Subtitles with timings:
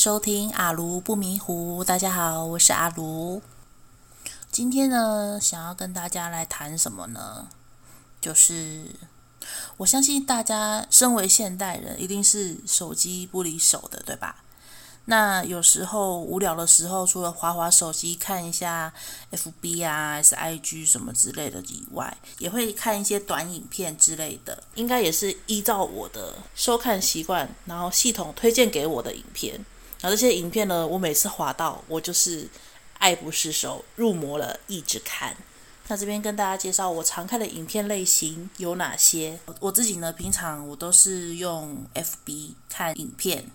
[0.00, 1.84] 收听阿卢不迷糊。
[1.84, 3.42] 大家好，我是阿卢。
[4.50, 7.48] 今天呢，想要跟大家来谈什么呢？
[8.18, 8.86] 就是
[9.76, 14.42] 我相信大家身为现代人，一定是手机不离手的，对吧？
[15.04, 18.90] 那有时候无聊的时候，除了滑滑手机看一下
[19.30, 24.62] FB 啊，还是 IG 什么之类的以外，也会看一些短影片之类的。
[24.76, 29.62] 应该也是依照我的收看习惯，然后系统推荐给我的影片。
[30.00, 32.48] 然后这些影片呢，我每次滑到，我就是
[32.98, 35.36] 爱不释手，入魔了，一直看。
[35.88, 39.38] 那这边跟大家介绍我常看的影片类型有哪些。
[39.58, 43.50] 我自己呢，平常我都是用 FB 看影片。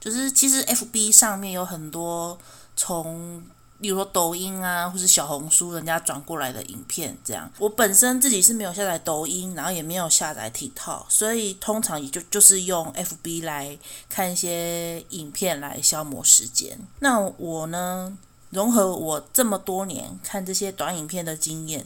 [0.00, 2.38] 就是其实 FB 上面有很多
[2.76, 3.42] 从，
[3.84, 7.50] 例如说抖音啊，或是小红书，人家转过来的影片，这样。
[7.58, 16.78] 我本身自己是没有下载抖音，然后也没有下载 TikTok，所以通常也就就是用 FB 来看一些影片来消磨时间。
[17.00, 18.16] 那我呢，
[18.48, 21.84] 融合我这么多年看这些短影片的经验，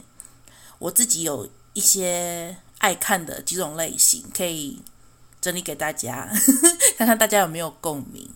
[0.77, 4.81] 我自己有一些爱看的几种类型，可以。
[5.41, 6.29] 整理给大家，
[6.97, 8.29] 看看大家有没有共鸣。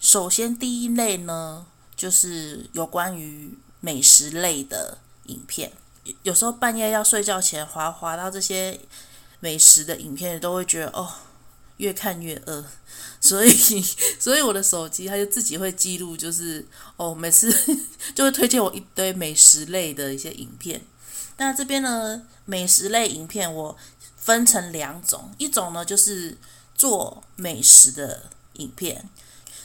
[0.00, 1.66] 首先，第一类呢，
[1.98, 5.70] 就是有关于美食类的影片。
[6.22, 8.80] 有时候半夜要睡觉前滑滑到这些
[9.40, 11.12] 美食的影片，都会觉得哦，
[11.76, 12.64] 越看越饿。
[13.20, 13.52] 所以，
[14.18, 17.52] 所以我的手机它就自己会记录，就是哦，每次
[18.14, 20.80] 就会推荐我一堆美食类的一些影片。
[21.36, 23.76] 那这边呢，美食类影片我。
[24.20, 26.36] 分成两种，一种呢就是
[26.74, 29.08] 做美食的影片。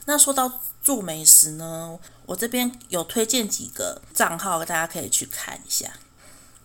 [0.05, 5.93] 那说到做美食呢，我这边有推荐几个账号，大家可以去看一下。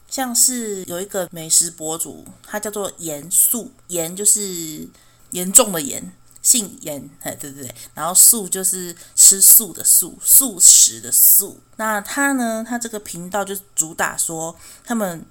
[0.09, 4.89] 像是有一个美食博主，他叫做严素，严就是
[5.31, 11.61] 严重的严，姓严，哎，对对对，然后素就是吃素的素，素食的素。
[11.77, 15.25] 那他呢，他这个频道就主打说他们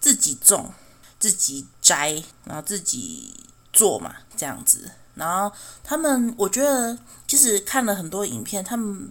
[0.00, 0.72] 自己种。
[1.16, 3.32] 自己摘，然后自己
[3.72, 4.90] 做嘛，这样子。
[5.14, 9.10] 然后他们，我觉得其实看了很多影片，他们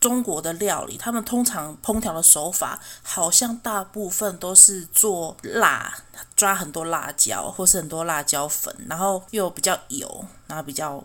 [0.00, 5.92] 中国的料理，他们通常烹调的手法，好像大部分都是做辣，
[6.36, 11.02] 抓很多辣椒，或是很多辣椒粉，然后又比较油，然后比较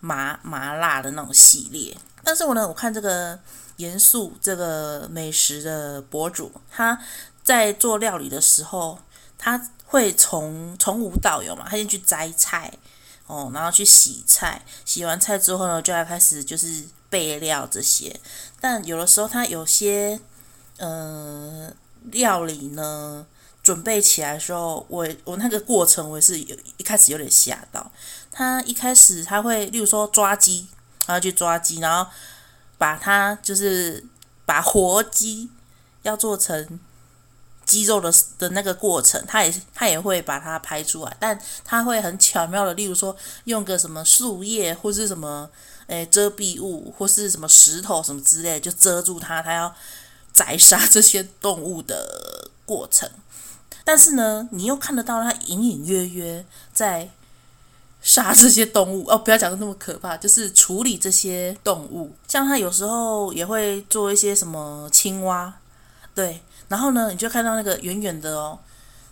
[0.00, 1.96] 麻麻辣的那种系列。
[2.24, 3.38] 但是我呢，我看这个
[3.76, 6.98] 严肃这个美食的博主，他
[7.42, 8.98] 在做料理的时候，
[9.38, 9.70] 他。
[9.88, 12.72] 会从从无到有嘛，他先去摘菜，
[13.26, 18.20] 哦，然后去洗菜，洗完菜之后呢，就要开始就是备料这些。
[18.60, 20.20] 但有的时候他有些
[20.78, 21.72] 呃
[22.12, 23.26] 料理呢，
[23.62, 27.90] 准备起来的时候，我我那个过程我是有一开始有点吓到。
[28.30, 30.68] 他一开始他会，例如说抓鸡，
[31.06, 32.10] 然后去抓鸡，然后
[32.78, 34.04] 把它就是
[34.44, 35.50] 把活鸡
[36.02, 36.78] 要做成。
[37.66, 45.50] 肌肉的的那个过程，他也他也会把它拍出来，但他会很巧妙的，例如说用个什么树叶或是什么
[45.88, 49.74] 诶遮蔽物或是什么石头什么之类，就遮住它，他要
[50.32, 53.10] 宰杀这些动物的过程。
[53.84, 57.10] 但是呢，你又看得到他隐隐约约在
[58.00, 62.12] 杀这些动物哦，不要讲的那么可怕， 就是处理这些动物。
[62.28, 65.52] 像他有时候也会做一些什么青蛙，
[66.14, 66.40] 对。
[66.68, 68.58] 然后呢，你就看到那个远远的哦，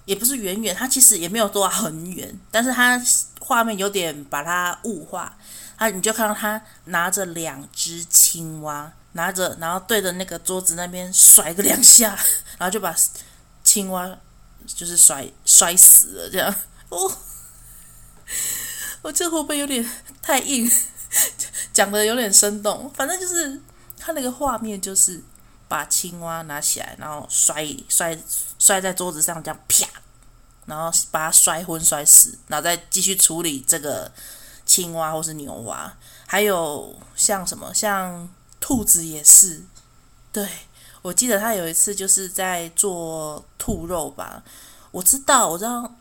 [0.04, 3.00] 也不是远远，它其实也没有多很远，但是它
[3.40, 5.36] 画面有点把它雾化，
[5.76, 12.18] 啊，你就看到他拿着两只青蛙，拿着，然后对着那个桌子那边甩个两下，
[12.58, 12.94] 然后就把
[13.62, 14.18] 青蛙
[14.66, 16.52] 就是摔摔死了，这样
[16.90, 17.16] 哦，
[19.02, 19.88] 我这会不会有点
[20.20, 20.68] 太硬？
[21.72, 23.60] 讲的有点生动，反正就是
[23.98, 25.22] 他那个画面就是。
[25.74, 28.16] 把青蛙拿起来，然后摔摔
[28.60, 29.84] 摔在桌子上，这样啪，
[30.66, 34.08] 然后把它摔昏摔死，然后再继续处理这个
[34.64, 35.92] 青蛙或是牛蛙，
[36.28, 38.28] 还有像什么像
[38.60, 39.64] 兔子也是，
[40.30, 40.48] 对，
[41.02, 44.44] 我记得他有一次就是在做兔肉吧，
[44.92, 45.92] 我知道我知道，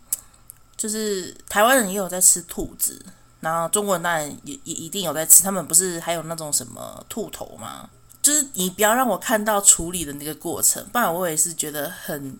[0.77, 3.03] 就是台湾人也有在吃兔子，
[3.39, 7.89] 然后中国人当然也也一定有在吃，他们不是还有那种什么兔头吗？
[8.23, 12.39] 就是你不要让我看到处理的那个过程，不然我也是觉得很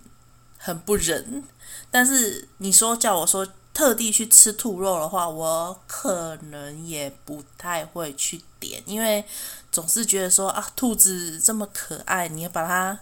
[0.58, 1.44] 很不忍。
[1.92, 9.24] 但是你说叫我说特地去吃兔肉的话，我可能也不太会去点，因为
[9.72, 12.98] 总是觉得说啊，兔子这么可爱，你要把它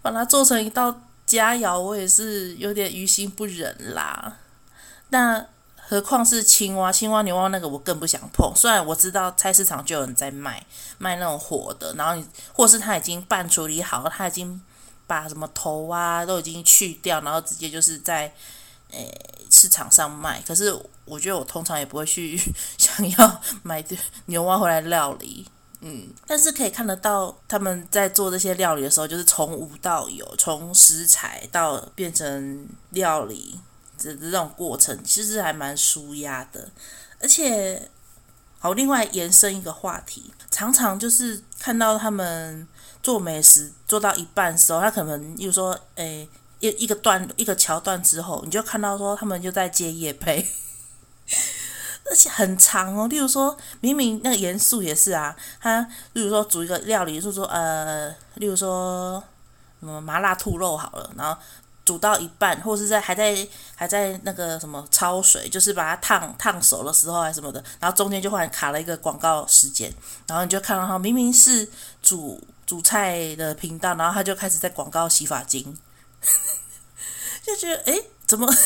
[0.00, 4.38] 把它做成一道佳肴，我也是有点于心不忍啦。
[5.08, 5.46] 那。
[5.94, 8.52] 何况是青蛙、青蛙牛蛙那个，我更不想碰。
[8.56, 10.64] 虽然我知道菜市场就有人在卖
[10.98, 14.60] 卖那种活的，然后你或是他已经半处理好了，他已经
[15.06, 18.34] 把什么头啊都已经去掉，然后直接就是在
[18.90, 19.08] 诶
[19.48, 20.42] 市场上卖。
[20.42, 22.36] 可是我觉得我通常也不会去
[22.76, 23.84] 想要买
[24.26, 25.46] 牛蛙回来料理。
[25.86, 33.60] 嗯，但是可以看得到他们在做这些料理的时候，就是从无到有，从食材到变成料理
[33.96, 36.68] 这这种过程，其实还蛮舒压的。
[37.20, 37.90] 而且，
[38.58, 42.66] 好，另外延伸一个话题，常常就是看到他们
[43.02, 46.28] 做美食做到一半的时候，他可能，又说，诶，
[46.60, 50.46] 一一个段一个桥段之后，你就看到说他们就在接夜配。
[52.06, 55.80] 而且很长哦，例如说，明明那个严肃也是啊，他
[56.12, 59.24] 例如说煮一个料理，就是说呃，例如说
[59.80, 61.40] 什么麻辣兔肉好了，然后
[61.84, 63.46] 煮到一半，或者是在还在
[63.76, 69.92] 还在那个什么焯水，就是把它烫烫熟的时候还什么的，然后中间就忽然卡了一个广告时间，
[70.26, 71.68] 然后你就看到他明明是
[72.02, 75.76] 煮煮菜的频道，然后他就开始在广告洗发精，
[77.44, 78.50] 就觉得诶，怎么？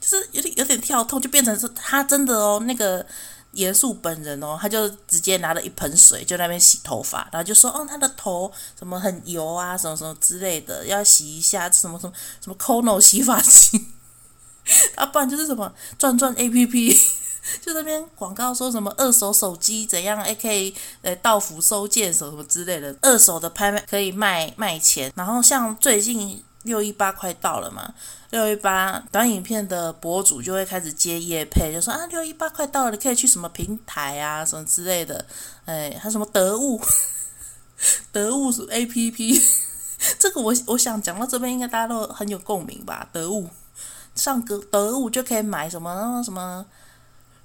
[0.00, 3.06] 就是有点有点跳痛，就变成是他真的哦，那个
[3.52, 12.12] 严肃本人哦，他就直接拿了一盆水就那边洗头发，然后就说哦，他的头什么很油啊，什么什么之类的，要洗一下什么什么
[12.42, 13.92] 什么 Kono 洗发精，
[14.96, 16.94] 啊，不然就是什么转转 A P P，
[17.60, 26.42] 就那边广告说什么二手手机怎样，还可以呃到府收件什么什么之类的，二手的拍卖可以卖卖钱，然后像最近。
[26.62, 27.92] 六一八快到了嘛？
[28.30, 35.24] 六一八短影片的博主就会开始接业配，就说啊，六一八快到了，你可以去什么平台啊，什么之类的。
[35.64, 36.80] 哎，还什么得物，
[38.12, 39.42] 得物 APP，
[40.18, 43.08] 这个我我想讲到这边，应该大家都很有共鸣吧？
[43.12, 43.48] 得物
[44.14, 46.64] 上个得物就可以买什么什么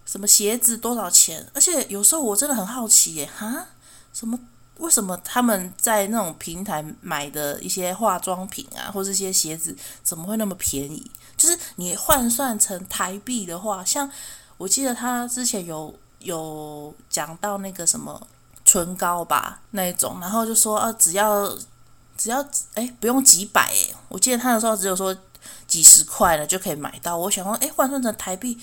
[0.06, 1.46] 什么鞋子多少钱？
[1.54, 3.68] 而且有时候我真的很好奇耶，哈，
[4.14, 4.40] 什么？
[4.80, 11.12] 为什么他们在那种平台买的一些化妆品啊，或者一些鞋子，怎么会那么便宜？
[11.36, 14.10] 就是你换算成台币的话，像
[14.58, 18.20] 我记得他之前有有讲到那个什么
[18.66, 21.56] 唇膏吧，那一种，然后就说啊，只要
[22.18, 25.16] 只要哎不用几百哎，我记得他的时候只有说
[25.68, 27.16] 几十块了就可以买到。
[27.18, 28.58] 我想说，哎，换算成台币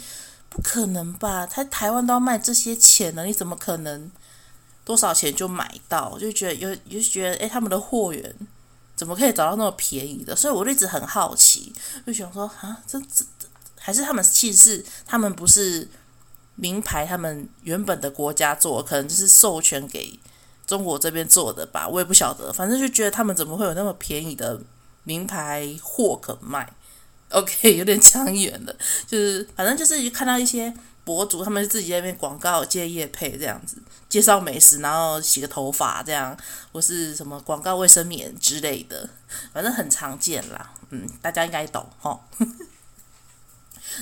[0.48, 1.46] 不可能吧？
[1.46, 4.10] 他台湾都要卖这些钱了，你怎么可能？
[4.84, 8.34] 多少钱就买到，就觉得有，就觉得诶，他们的货源
[8.94, 10.36] 怎么可以找到那么便宜的？
[10.36, 11.72] 所以我就一直很好奇，
[12.06, 13.48] 就想说啊，这这这
[13.78, 15.88] 还是他们其实是他们不是
[16.56, 20.20] 名牌，他们原本的国家做，可能就是授权给
[20.66, 22.52] 中国这边做的吧，我也不晓得。
[22.52, 24.60] 反正就觉得他们怎么会有那么便宜的
[25.04, 26.70] 名牌货可卖
[27.30, 28.76] ？OK，有点讲远了，
[29.06, 30.72] 就是反正就是看到一些。
[31.04, 33.76] 博主他们自己在那边广告接业配这样子，
[34.08, 36.34] 介绍美食，然后洗个头发这样，
[36.72, 39.08] 或是什么广告卫生棉之类的，
[39.52, 40.72] 反正很常见啦。
[40.88, 42.18] 嗯，大家应该懂齁。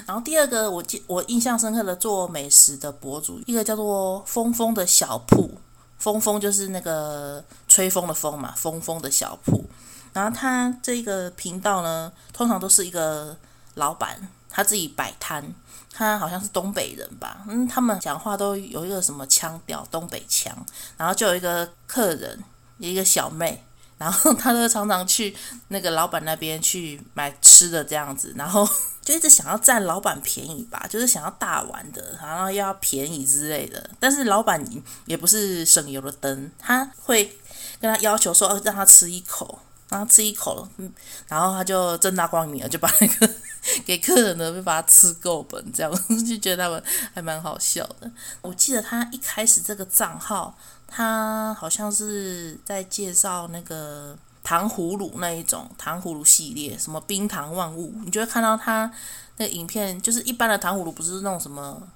[0.07, 5.59] 然后第二个我记我印象深刻的做美食的博主，一个叫做风风的小铺，
[5.99, 9.69] 风风就是那个吹风的风嘛，风风的小铺。
[10.13, 13.37] 然后他这个频道呢，通常都是一个
[13.75, 15.53] 老板他自己摆摊。
[15.95, 20.53] 他好像是东北人吧，嗯，他们讲话都有一个什么腔调，东北腔。
[20.97, 22.43] 然后就有一个客人，
[22.79, 23.63] 一个小妹，
[23.99, 25.37] 然后他都常常去
[25.69, 28.67] 那个老板那边去买吃的这样子，然后
[29.05, 33.91] 就一直想要占老板便宜吧，就是想要大碗的，然后要便宜之类的。
[34.01, 34.65] 但是老板
[35.05, 37.39] 也不是省油的灯，他会
[37.81, 39.59] 跟他要求说，让他吃一口。
[39.93, 40.91] 然后吃一口了，嗯，
[41.29, 43.31] 然后他就正大光明了，就把那个
[43.85, 45.93] 给客人的，就把它吃够本，这样
[46.27, 46.83] 就觉得他们
[47.15, 48.11] 还蛮好笑的。
[48.41, 50.57] 我记得他一开始这个账号，
[50.89, 58.91] 他好像是在介绍那个糖葫芦那一种糖葫芦系列，什么冰糖万物，你就会看到他
[59.37, 61.87] 那个影片，就是一般的糖葫芦不是那种什么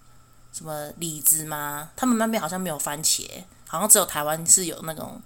[0.53, 1.88] 什么李子吗？
[1.97, 3.26] 他们那边好像没有番茄，
[3.67, 5.19] 好像只有台湾是有那种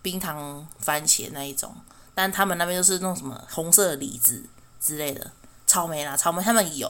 [0.00, 1.74] 冰糖番茄那一种。
[2.14, 4.44] 但他们那边就是那种什么红色的李子
[4.80, 5.30] 之类的，
[5.66, 6.88] 草莓啦，草莓他们有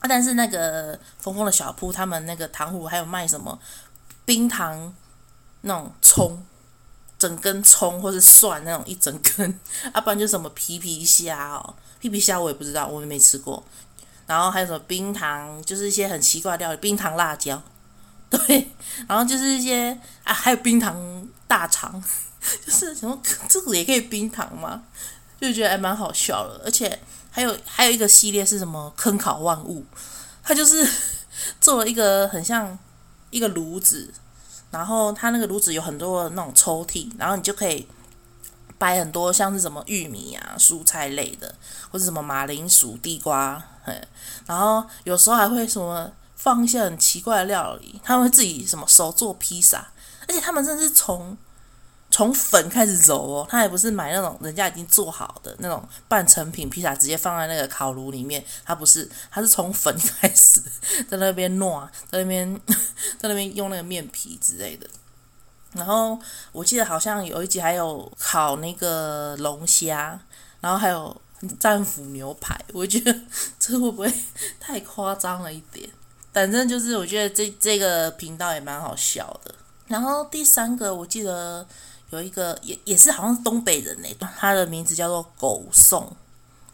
[0.00, 0.04] 啊。
[0.08, 3.58] 但是那个峰峰的小铺，他们那个糖葫芦还有卖什么
[4.26, 4.94] 冰糖
[5.62, 6.44] 那种葱，
[7.18, 9.58] 整根葱或是蒜那种一整根，
[9.92, 13.64] 啊，不然就什么皮皮虾哦，皮皮虾我也不知道，我也没吃过。
[14.26, 17.62] 然后还有什么冰糖，就是一些很奇怪的料理，冰糖辣椒，
[18.28, 18.70] 对，
[19.08, 22.04] 然后就是一些啊，还有冰糖大肠。
[22.64, 24.82] 就是什么这个也可以冰糖吗？
[25.40, 26.98] 就觉得还蛮好笑的，而且
[27.30, 29.84] 还有还有一个系列是什么坑烤万物，
[30.42, 30.84] 他就是
[31.60, 32.76] 做了一个很像
[33.30, 34.12] 一个炉子，
[34.72, 37.86] 然后他那个炉子有很多那种抽屉，然后你就可以
[38.78, 41.54] 摆很多像是什么玉米啊、蔬菜类的，
[41.90, 43.96] 或者什么马铃薯、地瓜，嘿，
[44.46, 49.92] 然后有时候还会什么放一些很奇怪的料理，他们会自己什么手做披萨，
[50.26, 51.36] 而且他们真的是从。
[52.18, 58.44] 从粉开始揉哦，他也不是买那种人家已经做好的那种半成品披萨，直接放在那个烤炉里面。
[58.64, 60.60] 他不是，他是从粉开始，
[61.08, 62.60] 在那边弄， 在那边
[63.20, 64.90] 在那边用那个面皮之类的。
[65.74, 66.18] 然后
[66.50, 70.20] 我记得好像有一集还有烤那个龙虾，
[70.60, 71.16] 然后还有
[71.60, 72.60] 战斧牛排。
[72.72, 73.16] 我觉得
[73.60, 74.12] 这会不会
[74.58, 75.88] 太夸张了一点？
[76.32, 79.54] 反正就是我觉得这这个频道也蛮好笑的。
[79.86, 81.64] 然后第三个，我记得。
[82.10, 86.10] 有一个也也是好像东北人呢，他的名字叫做狗宋，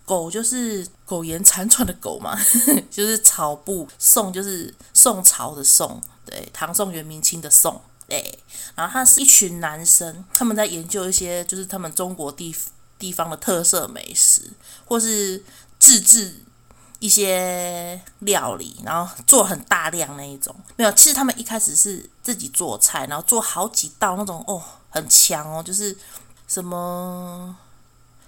[0.04, 2.38] 狗就是苟延残喘的狗嘛，
[2.90, 8.38] 就是草部宋就是宋朝的宋，对，唐宋元明清的宋，对，
[8.76, 12.54] 然后他是一群男生，他们在研究一些就是他们中国地
[12.96, 14.52] 地方的特色美食，
[14.84, 15.42] 或是
[15.80, 16.36] 自制
[17.00, 24.62] 一些料理，然后做很大量那一种，没有，其实他们一开始是自己做菜，然后做好几道那种哦。
[24.94, 25.96] 很强哦，就是
[26.46, 27.56] 什么，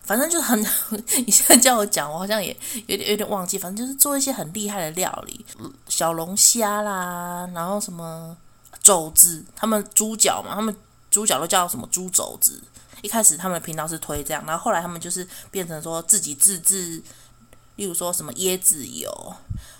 [0.02, 0.61] 反正就是很，
[1.25, 2.54] 你现在叫我讲，我好像也
[2.88, 3.56] 有点有点忘记。
[3.56, 5.46] 反正就是做一些很厉害的料理，
[5.88, 8.37] 小龙虾啦，然后什么
[8.82, 10.76] 肘子，他们猪脚嘛，他们
[11.08, 12.61] 猪脚都叫什么猪肘子。
[13.02, 17.00] 一开始他们的频道是推这样，然后后来他们就是变成说自己自制，
[17.76, 19.35] 例如说什么椰子油，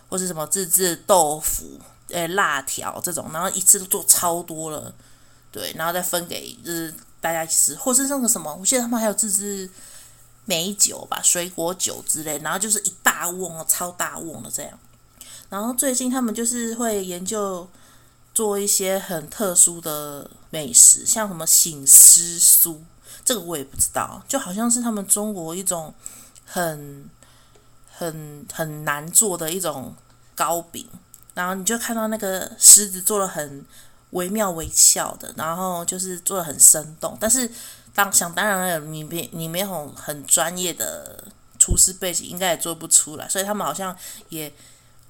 [0.08, 4.94] 或是什么自制豆腐、诶辣条这种，然后一次都做超多了。
[5.56, 9.66] 对，然后再分给就是大家吃，或是那个什么，我记得他们还有自制
[10.44, 14.78] 美酒吧，水果酒之类，然后就是一大瓮超大瓮的这样。
[15.48, 17.66] 然后最近他们就是会研究
[18.34, 22.76] 做一些很特殊的美食，像什么醒狮酥，
[23.25, 25.94] 这个我也不知道，就好像是他们中国一种
[26.44, 27.08] 很
[27.90, 29.96] 很很难做的一种
[30.34, 30.86] 糕饼，
[31.32, 33.64] 然后你就看到那个狮子做的很。
[34.10, 37.50] 惟妙惟肖的，然后就是做的很生动，但是
[37.94, 41.25] 当想当然了，你没你没有很专业的
[41.58, 43.96] 厨师背景，应该也做不出来，所以他们好像
[44.28, 44.52] 也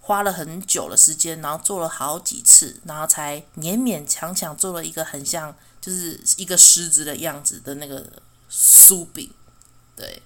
[0.00, 8.04] 花了很久的时间，然后做了好几次，然后才勉勉强强做了一个很像就是一个狮子的样子的那个
[8.50, 9.30] 酥饼，
[9.94, 10.22] 对，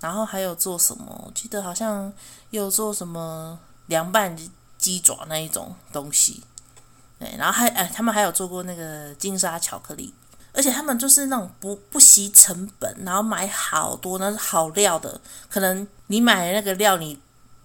[0.00, 1.24] 然后还有做什么？
[1.26, 2.12] 我记得好像
[2.50, 4.36] 有做什么凉拌
[4.78, 6.42] 鸡爪那一种东西。
[7.38, 10.12] 然后还哎，他们还有做过那个金沙巧克力，
[10.52, 15.20] 而且他们就是那种不不惜成本，然后买好多那是好料的。
[15.48, 17.18] 可能你买那个料你，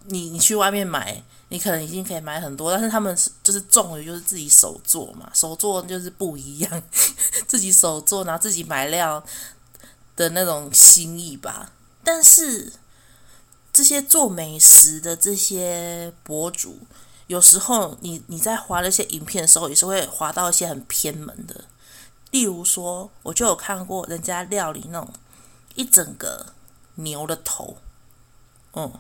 [0.05, 6.83] 你你去外面买，你可能已经可以买很多，但是他们就是重于就是自己手做嘛，手做就是不一样，
[7.47, 9.23] 自己手做然后自己买料
[10.15, 11.71] 的那种心意吧。
[12.03, 12.71] 但是
[13.73, 16.79] 这些做美食的这些博主。
[17.27, 21.65] 有时候你你在划那些影片的时候，也是会划到一些很偏门的。
[22.31, 25.13] 例如说，我就有看过人家料理那种
[25.75, 26.47] 一整个
[26.95, 27.77] 牛的头，
[28.73, 28.91] 嗯，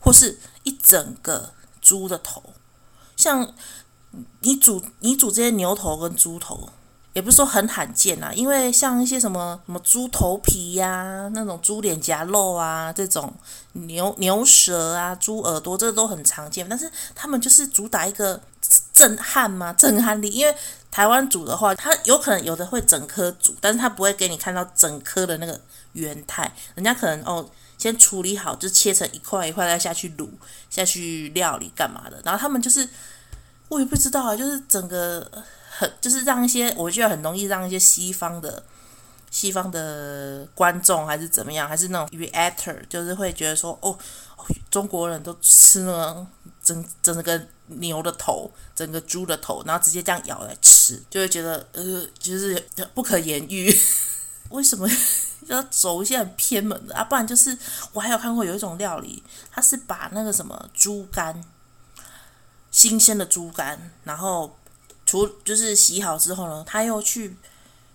[0.00, 2.42] 或是一整个猪的头。
[3.16, 3.54] 像
[4.40, 6.68] 你煮你煮这些牛头跟猪头，
[7.14, 13.32] 也不是说很罕见啊，因为像一些什么什么猪头皮呀、那种猪脸颊肉啊，这种
[13.72, 16.68] 牛牛舌啊，猪耳朵，这都很常见。
[16.68, 18.40] 但是他们就是主打一个
[18.92, 20.28] 震撼嘛，震撼力。
[20.28, 20.52] 因为
[20.90, 25.60] 台湾煮的话，它有可能有的会整颗煮，但是它不会给你看到整颗的那个
[25.92, 26.52] 原态。
[26.74, 30.28] 人家可能哦，先处理好，就切成一块一块，再下去卤，
[30.68, 32.20] 下去料理干嘛的。
[32.24, 32.88] 然后他们就是，
[33.68, 35.30] 我也不知道啊，就是整个。
[35.76, 38.62] 很就是让一些，我觉得很容易让一些西方的
[39.28, 43.98] 西方的观众还是怎么样，还是那种 reactor，就是会觉得说，哦，
[44.70, 46.26] 中国人都吃那
[46.62, 52.64] 整整个牛的头，整个猪的头，然后直接这样咬来吃，就会觉得呃，就是
[52.94, 53.76] 不可言喻。
[54.50, 54.88] 为什么
[55.48, 57.02] 要走一些很偏门的啊？
[57.02, 57.58] 不然就是
[57.92, 61.42] 我还有看过有一种料理，它是把那个什么猪肝，
[62.70, 64.56] 新鲜的猪肝，然后。
[65.14, 67.36] 除就是洗好之后呢，他又去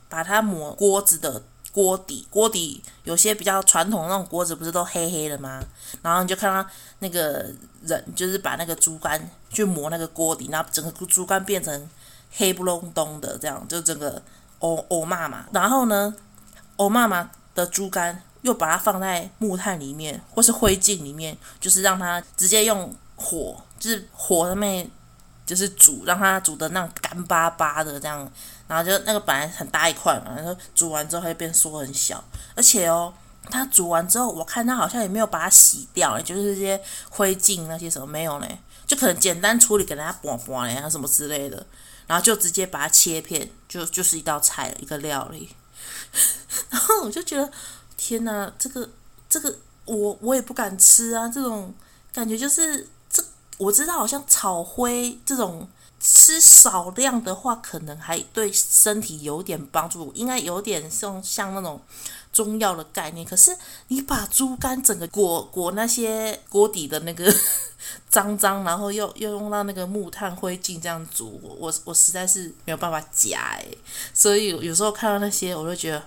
[0.07, 5.61] 把它抹锅子的锅底，锅底有些比较传统的那种锅子不是都黑黑的吗？
[6.01, 7.45] 然后你就看到那个
[7.83, 11.89] 人就是把那个猪肝去磨那个锅底，然后整个猪肝变成
[12.31, 14.21] 黑不隆咚的这样，就整个
[14.59, 15.45] 欧欧妈妈。
[15.51, 16.15] 然后呢，
[16.77, 24.89] 欧妈妈的猪肝又把它放在木炭里面或是灰烬里面，就是让它直接用火就是火上面
[25.49, 28.31] 就是煮，让它煮的那种干巴巴的这样，
[28.67, 32.23] 然后就那个本来很大一块嘛，然后煮完之后它就变缩很小，
[32.55, 33.11] 而且哦，
[33.49, 36.79] 它煮完之后，我看它好像也没有把它洗掉，就是这些
[37.09, 38.47] 灰烬那些什么没有呢，
[38.85, 41.65] 就可能简单处理给大家拌拌呀什么之类的，
[42.05, 45.49] 然后就直接把它切片，就就是一道菜，一个料理。
[46.69, 47.51] 然后我就觉得，
[47.97, 48.87] 天哪，这个
[49.29, 51.27] 这个我我也不敢吃啊！
[51.27, 51.73] 这种
[52.13, 52.87] 感觉就是
[53.59, 55.67] 我知道，好像炒灰这种
[55.99, 61.79] 吃少量的话，可能还对身体有点帮助，应该有点像像那种
[62.33, 63.23] 中药的概念。
[63.25, 63.55] 可是
[63.89, 67.31] 你把猪肝整个裹裹那些锅底的那个
[68.09, 73.77] 脏脏，然后又又用到那个木炭灰烬这样煮，我我我实在是没有办法夹诶。
[74.13, 76.01] 所以有时候看到那些，我就觉得。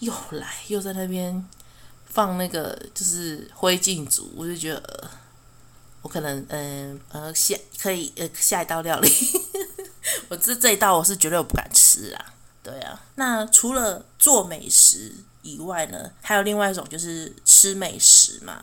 [0.00, 1.48] 又来又在那边
[2.04, 5.10] 放那个就是灰烬煮，我就觉得、
[6.04, 9.10] 我可能嗯呃，下可以呃下一道料理，
[10.28, 12.26] 我这这一道我是绝对我不敢吃啊，
[12.62, 13.00] 对啊。
[13.14, 18.62] 那除了做美食以外呢，还有另外一种就是吃美食嘛，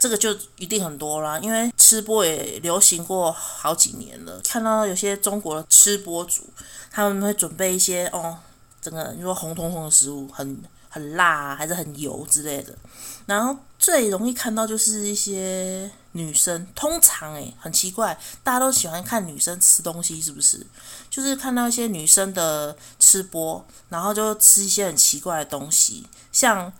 [0.00, 4.40] 这个就一定很多啦，因为吃播也流行过好几年了。
[4.42, 6.42] 看到有些中国的吃播主，
[6.90, 8.36] 他们会准备一些哦，
[8.82, 10.60] 整个你说红彤彤的食物很。
[10.92, 12.76] 很辣啊，还是很油之类的。
[13.24, 20.64] 然后最容易看到就是一些女生，通常诶，很奇怪，大家都喜欢看女生吃东西，是不是？
[21.08, 26.70] 就是看到一些女生的吃播，然后就吃一些很奇怪的东西，像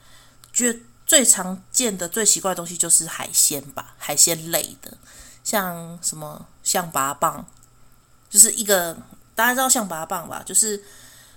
[0.53, 4.97] 觉最常见的最奇怪的东西就是海鲜吧，海鲜类的，
[5.43, 7.43] 像什么象拔蚌，
[8.29, 8.95] 就是一个
[9.35, 10.85] 大家知道象拔蚌吧，就是。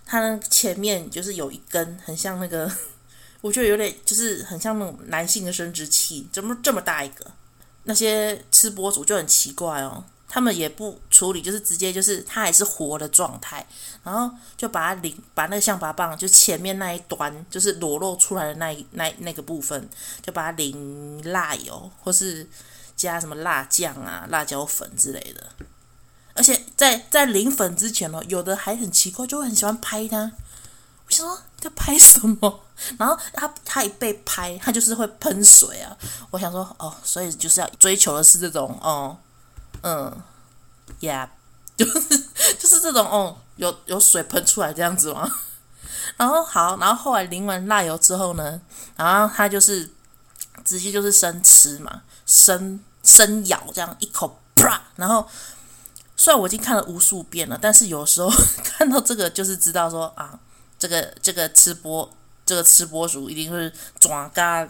[0.05, 2.70] 它那前面就是有一根很像那个，
[3.44, 7.30] 我觉得有点就是很像那种男性的生殖器，怎么这么大一个？
[7.84, 13.67] 那些吃播主就很奇怪哦，他们也不处理，就是直接就是它还是活的状态，
[14.02, 19.89] 然后就把它淋，把那个象拔蚌就前面那一端就是裸露出来的那一那那个部分，
[20.22, 22.48] 就把它淋辣油或是
[22.96, 25.50] 加什么辣酱啊、辣椒粉之类的。
[26.34, 30.32] 而且在在淋粉之前哦，有的还很奇怪，就会很喜欢拍它。
[31.06, 32.60] 我想说在拍什么？
[32.99, 35.95] 然后他他一被拍，他就是会喷水啊。
[36.32, 39.17] 我想说哦，所以就是要追求的是这种哦，
[39.82, 40.21] 嗯
[40.99, 41.28] ，yeah，
[41.78, 42.17] 就是
[42.60, 45.30] 就是这种哦，有有水喷出来这样子吗？
[46.17, 48.60] 然后好，然后后来淋完辣油之后呢，
[48.95, 49.89] 然后他就是
[50.65, 55.28] 直接就是生吃嘛，生生咬这样一口啪，然后。
[56.15, 58.32] 虽然我已经看了无数遍了，但是有时候
[58.63, 60.39] 看到这个，就是知道说啊，
[60.84, 62.13] 这个这个吃播，
[62.46, 64.67] 这个吃播主一定是抓嘎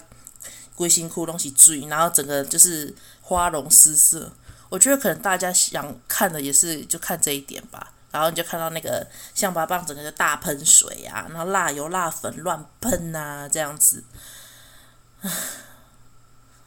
[0.76, 4.32] 龟心窟东西追，然后整个就是花容失色。
[4.70, 7.92] 我觉得可能大家想看的也是就看这一点吧。
[8.12, 14.04] 然后你就看到那个象拔蚌整个就大喷水啊，然后辣油辣粉乱喷啊，这样子。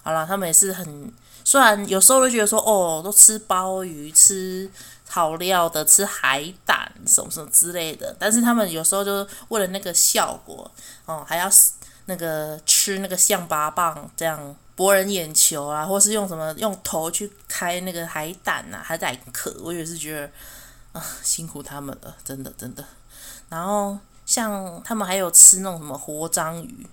[0.02, 1.12] 好了，他们也是很。
[1.44, 4.68] 虽然有时候都觉得说，哦，都吃鲍鱼、吃
[5.16, 10.70] 好料的、吃海胆什么什么之类的，但是他们有时候就为了那个效果，
[11.06, 11.48] 哦，还要
[12.04, 20.30] 那个吃那个象拔蚌这样博人眼球啊，或是用什么用头去开那个海胆呐、啊，海胆壳，我也是觉得
[20.92, 22.84] 啊，辛苦他们了，真的真的。
[23.48, 26.86] 然后像他们还有吃那种什么活章鱼。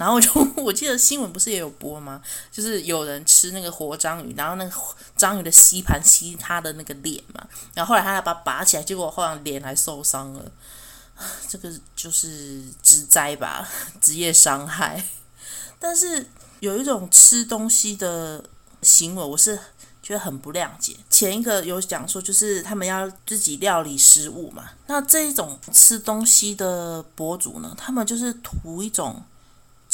[0.00, 2.22] 然后就 我记得新闻不是也有播吗？
[2.50, 4.72] 就是有人吃那个活章鱼，然后那个
[5.14, 10.50] 章鱼的吸盘吸他的那个脸嘛，然后后来他还把它拔起来，结果后来脸还受伤了。
[11.46, 13.68] 这个就是职灾吧，
[14.00, 15.04] 职业伤害。
[15.78, 16.26] 但是
[16.60, 18.42] 有一种吃东西的
[18.80, 19.58] 行为，我是
[20.02, 20.96] 觉得很不谅解。
[21.10, 24.70] 前一个有讲说，就是他们要自己料理食物嘛。
[24.86, 29.22] 那这一种吃东西的博主呢，他们就是图一种。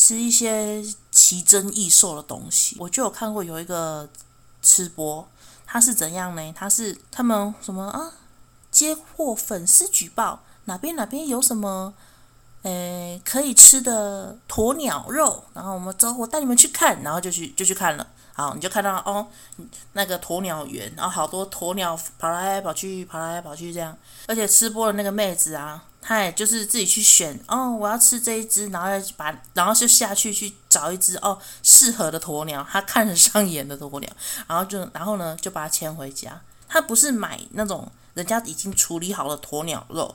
[0.07, 4.09] 吃一些奇珍异兽的东西，我就有看过有一个
[4.63, 5.29] 吃播，
[5.67, 6.53] 他是怎样呢？
[6.53, 8.13] 他是他们什么啊？
[8.71, 11.93] 接获粉丝举报，哪边哪边有什么，
[12.63, 18.07] 诶，可以吃的鸵鸟肉，然后我们走，我带你们去看，然后就去就去看了。
[18.33, 19.27] 好，你就看到哦，
[19.95, 25.83] 那个鸵鸟园，然后好多鸵鸟跑来跑去，跑来跑去这样，而且吃播的那个妹子啊。
[26.09, 34.09] 他也就是自己去选哦，我要吃这一只，然后把然后就下去去找一只哦适合的鸵鸟，他看得上眼的鸵鸟，
[34.47, 36.41] 然后就然后呢就把它牵回家。
[36.69, 40.15] 他不是买那种人家已经处理好的鸵鸟肉，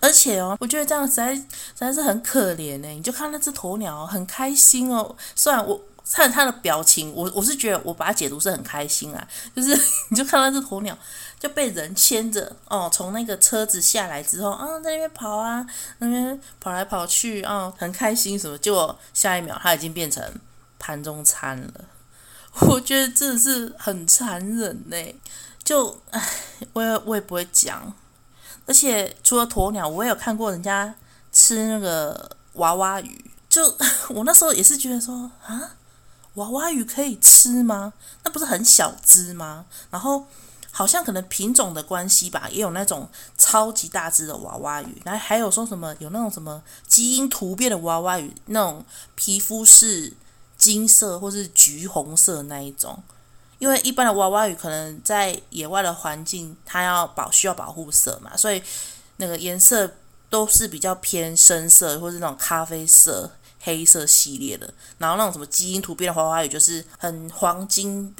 [0.00, 2.88] 而且哦，我觉得这样实在实在是很可怜呢。
[2.88, 5.80] 你就看那只鸵鸟很开心哦，虽然我
[6.12, 9.78] 看他的表情，我我是觉得我把它解读是很开心啊，就是
[10.10, 10.96] 你就看到这鸵鸟
[11.40, 15.66] 就被人牵着哦，从那个车子下来之后啊，在那边跑啊，
[15.98, 20.22] 那边跑来跑去啊、很开心什么，结果下一秒它已经变成
[20.78, 21.72] 盘中餐了。
[22.68, 25.14] 我觉得真的是很残忍呢，
[25.64, 26.22] 就唉，
[26.74, 27.90] 我也我也不会讲，
[28.66, 30.94] 而且除了鸵鸟，我也有看过人家
[31.32, 33.24] 吃那个娃娃鱼。
[33.48, 33.64] 就
[34.10, 35.72] 我那时候也是觉得说啊，
[36.34, 37.92] 娃娃鱼可以吃吗？
[38.22, 39.64] 那不是很小只吗？
[39.90, 40.24] 然后
[40.72, 50.12] 好像可能品种的关系吧，也有那种超级大只的娃娃鱼，然后还有说什么有那种什么基因突变的娃娃鱼，那种皮肤是
[50.56, 53.02] 金色或是橘红色那一种。
[53.58, 58.62] 因为一般的娃娃鱼可能在野外的环境，它要保需要保护色嘛，所以
[59.16, 59.92] 那个颜色
[60.30, 63.32] 都是比较偏深色或是那种咖啡色。
[63.62, 68.10] 黑色系列的，然后那种什么基因突变的娃娃鱼，就是很黄金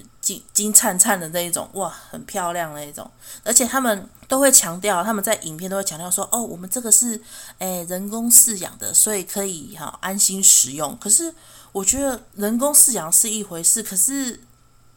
[0.53, 3.11] 金灿灿的那一种，哇，很漂亮那一种。
[3.45, 7.21] 而且他们都会强调，他们在影片都会强调说，哦，我们这个是
[7.59, 10.97] 诶人工饲养的，所以可以哈安心食用。
[11.01, 11.33] 可是
[11.73, 14.41] 我觉得人工饲养是一回事，可是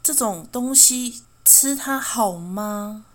[0.01, 3.05] 这种东西吃它好吗？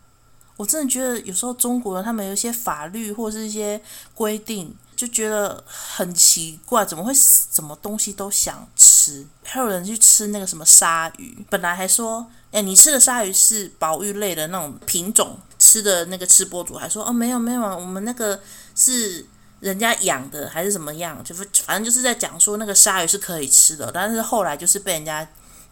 [0.57, 3.81] 我真的觉得有时候中国人他们有一些法律或是一些
[4.14, 4.74] 规定。
[4.99, 9.25] 就觉得很奇怪，怎么会什么东西都想吃？
[9.45, 18.41] 还有人去吃那个什么鲨鱼，本来还说，哎，你吃的鲨鱼是保育类的那种品种，吃的那个吃播主还说，哦，没有没有，我们那个
[18.75, 19.25] 是
[19.61, 21.23] 人家养的，还是怎么样？
[21.23, 25.25] 就是反正就是在讲说那个鲨鱼是可以吃的，但是后来就是被人家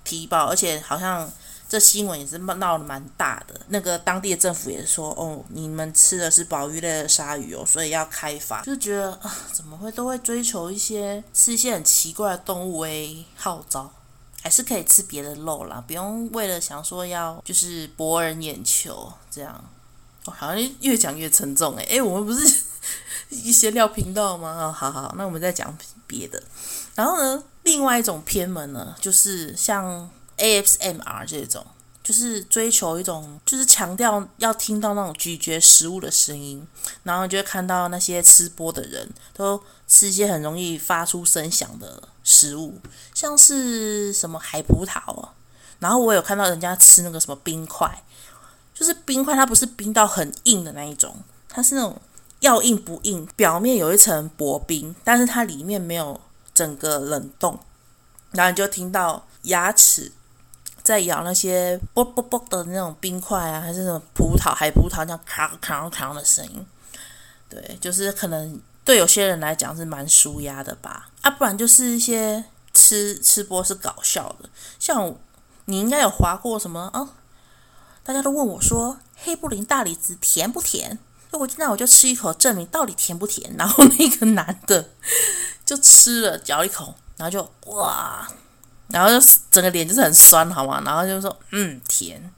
[0.05, 1.29] 踢爆，而且好像。
[1.69, 8.63] 这新闻也是闹得蛮大的，那个当地的政府也说，哦，你们吃的是保育类的鲨鱼哦，所以要开发。
[8.63, 13.93] 就觉得啊，怎么会都会追求一些吃一些很奇怪的动物为号召，
[14.43, 19.53] 还是可以吃别的肉啦，不用为了想说要就是博人眼球这样。
[20.27, 22.63] 哦，好像越讲越沉重诶，诶，我们不是
[23.31, 24.67] 一些料频道吗？
[24.67, 25.77] 哦，好好，那我们再讲
[26.07, 26.41] 别的。
[26.95, 30.09] 然后呢，另外一种偏门呢，就是像。
[30.39, 31.65] ASMR 这种
[32.03, 36.65] 就是追求一种，就是强调要听到那种咀嚼食物的声音，
[37.03, 42.79] 然后你就会看到那些吃播的人都吃一些很容易发出声响的食物，
[43.13, 45.33] 像是什么海葡萄啊。
[45.81, 48.05] 然后我有看到人家吃那个什么冰块，
[48.73, 51.17] 就是冰块，它不是冰到很硬的那一种，
[51.49, 52.01] 它是那种
[52.39, 56.21] 要硬不硬，表面有一层薄冰，但是它里面没有
[56.55, 57.59] 整个冷冻，
[58.31, 60.13] 然后你就听到牙齿。
[60.87, 66.65] 在咬那些啵啵啵的那种冰块啊，还是什么葡萄、海葡萄那样咔咔咔的声音，
[67.49, 71.09] 对，就是可能对有些人来讲是蛮舒压的吧。
[71.23, 75.13] 啊，不然就是一些吃吃播是搞笑的，像
[75.65, 77.09] 你应该有划过什么啊、
[78.05, 80.97] 大家都问我说，黑布林大李子甜不甜？
[81.33, 83.53] 那我那我就吃一口，证明到底甜不甜。
[83.59, 84.91] 然后那个男的
[85.65, 88.29] 就吃了，嚼一口，然后就哇。
[88.89, 90.81] 然后就整个脸就是很酸，好吗？
[90.85, 92.33] 然后就说嗯甜，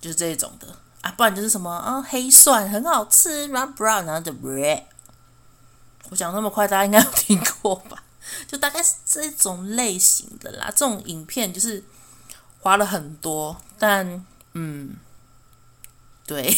[0.00, 0.68] 就是这种的
[1.00, 4.82] 啊，不然就是什么啊黑蒜很好吃，然后 brown，然后就 red。
[6.10, 8.02] 我讲那么快，大家应该有听过吧？
[8.46, 10.66] 就大概是这种类型的啦。
[10.66, 11.82] 这种影片就是
[12.60, 14.96] 花了很多，但嗯，
[16.26, 16.54] 对，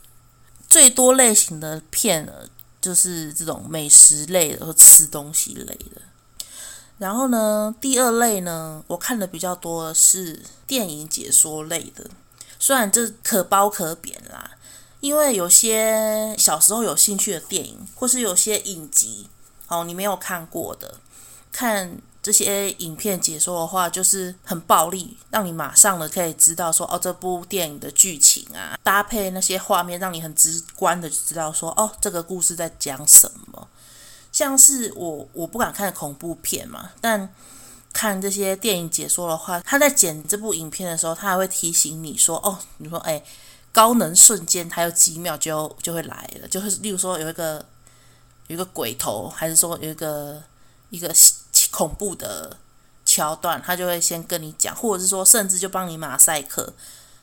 [0.68, 2.32] 最多类型的片呢，
[2.80, 6.00] 就是这种美食类的或吃东西类的。
[6.98, 12.04] 然后呢，第二类呢，我看的比较多的是电影解说类的，
[12.58, 14.50] 虽然这可褒可贬啦，
[15.00, 19.28] 因为有些小时候有兴趣的电影，或是有些影集，
[19.68, 20.96] 哦，你没有看过的，
[21.52, 33.68] 看这些影片解说的话，就是很暴力，让你马上的可以知道说，哦，这部电影的剧情啊，搭配那些画面，让你很直观的就知道说，哦，这个故事在讲什么。
[34.38, 37.28] 像是我我不敢看恐怖片嘛，但
[37.92, 43.20] 看这些电影解说的话，他在剪这部影片的时候，他还会提醒你说：“哦，你说哎，
[43.72, 47.66] 高能瞬间还有几秒就就会来了，就是例如说有一个
[48.46, 50.40] 有一个鬼头，还是说有一个
[50.90, 51.12] 一个
[51.72, 52.56] 恐怖的
[53.04, 56.72] 桥段，他就会先跟你讲，或者是说甚至就帮你马赛克，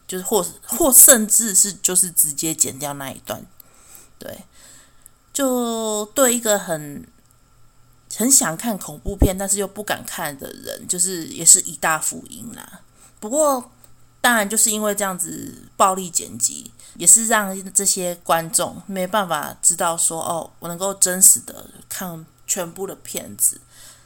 [0.06, 3.42] 就是或或甚至是就是直接剪掉那一段，
[4.20, 4.40] 对。”
[5.36, 7.06] 就对一个很
[8.16, 12.80] 很想看恐怖片，但是又不敢看的人，就是也是一大福音啦。
[13.20, 13.70] 不过，
[14.22, 23.60] 当然就是因为这样子暴力剪辑，也是让这些观众没办法知道说，哦，我能够真实的看全部的片子，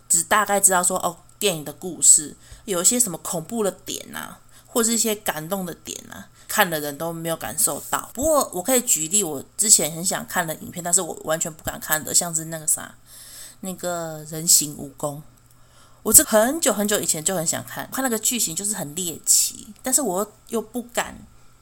[0.10, 8.10] 只大概知道说，哦，电影的故事，有一些什么恐怖的点啊，或是一些感动的点啊，看的人都没有感受到。
[8.14, 12.94] 不过我可以举例，我之前很想看的影片，但是我完全不敢看的，像是那个啥，
[13.62, 15.22] 那个人形蜈蚣，
[16.04, 21.18] 我是很久很久以前就很想看，看那个剧情就是很猎奇，但是我又不敢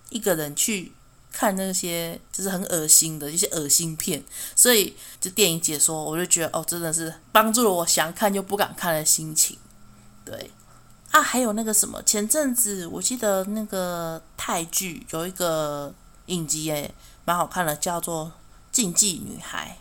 [0.09, 0.93] 一个人去。
[1.29, 4.23] 看那些就是很恶心的一些恶心片，
[4.55, 9.55] 所以就电影解说，我就觉得哦，真的是帮助了我想看又不敢看的心情。
[10.25, 10.49] 对
[11.11, 15.93] 啊，还有那个什么，前阵子我记得那个泰剧有一个
[16.27, 16.93] 影集诶，
[17.25, 18.25] 蛮好看的，叫做
[18.71, 19.77] 《禁忌女孩》。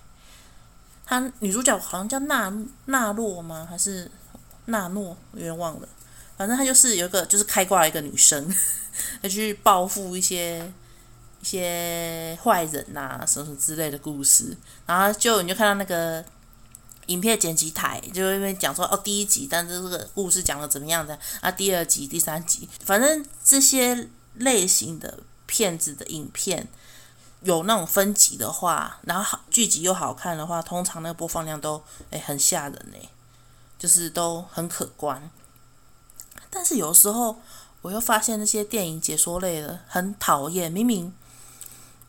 [1.07, 2.53] 她女主角好像叫娜
[2.87, 3.67] 娜洛吗？
[3.69, 4.11] 还是
[4.67, 5.17] 娜诺？
[5.33, 5.89] 有点忘了。
[6.37, 8.53] 反正她就是有一个就是开挂一个女生，
[9.23, 10.73] 她去报复一些。
[11.39, 16.25] 一些坏人呐、啊，什么什么之类的故事，然后就你就看到那个
[17.07, 21.51] 影片剪辑台，就因为讲说哦，第一集，但是这个故事讲的怎么样的啊？
[21.51, 26.69] 第二集、第三集，反正这些类型的片子的影片
[27.43, 33.09] 有那种分级的话，然后剧集又好看的话，通常那个播放量都诶很吓人呢，
[33.79, 35.31] 就是都很可观。
[36.51, 37.41] 但是有时候
[37.83, 41.13] 我又发现那些电影解说类的很讨厌，明明。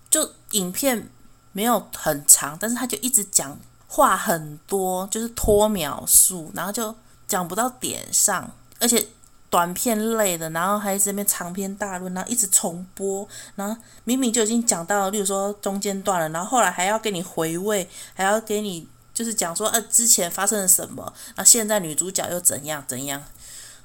[0.10, 1.10] 就影片
[1.51, 6.93] 没有很长，但是他就一直讲话很多，就是拖描述，然后就
[7.28, 9.06] 讲不到点上，而且
[9.50, 23.23] 短片类的，然后还在这边长篇大论，然后一直重播，然后明明就已经讲到，例如说中间段了，然后后来还要给你回味，还要给你就是讲说，呃，之前发生了什么，那现在女主角又怎样怎样。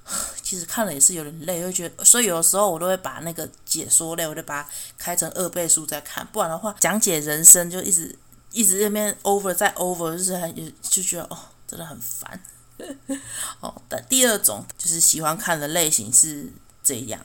[0.42, 8.18] 其实看了也是有点累，会觉得，所以有的时候我都会把那个解说类，我就把它开成二倍速再看，不然的话讲解人生就一直
[8.52, 12.40] 一直这边 over 再 over，就是很就觉得哦，真的很烦。
[13.60, 17.20] 哦，但第二种就是喜欢看的类型是这样，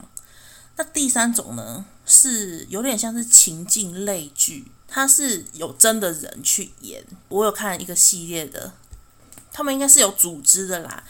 [0.76, 7.04] 那第三种呢是有点像是情境类剧，它是有真的人去演。
[7.28, 8.72] 我有看一个系列的，
[9.52, 11.02] 他们应该是有组织的啦。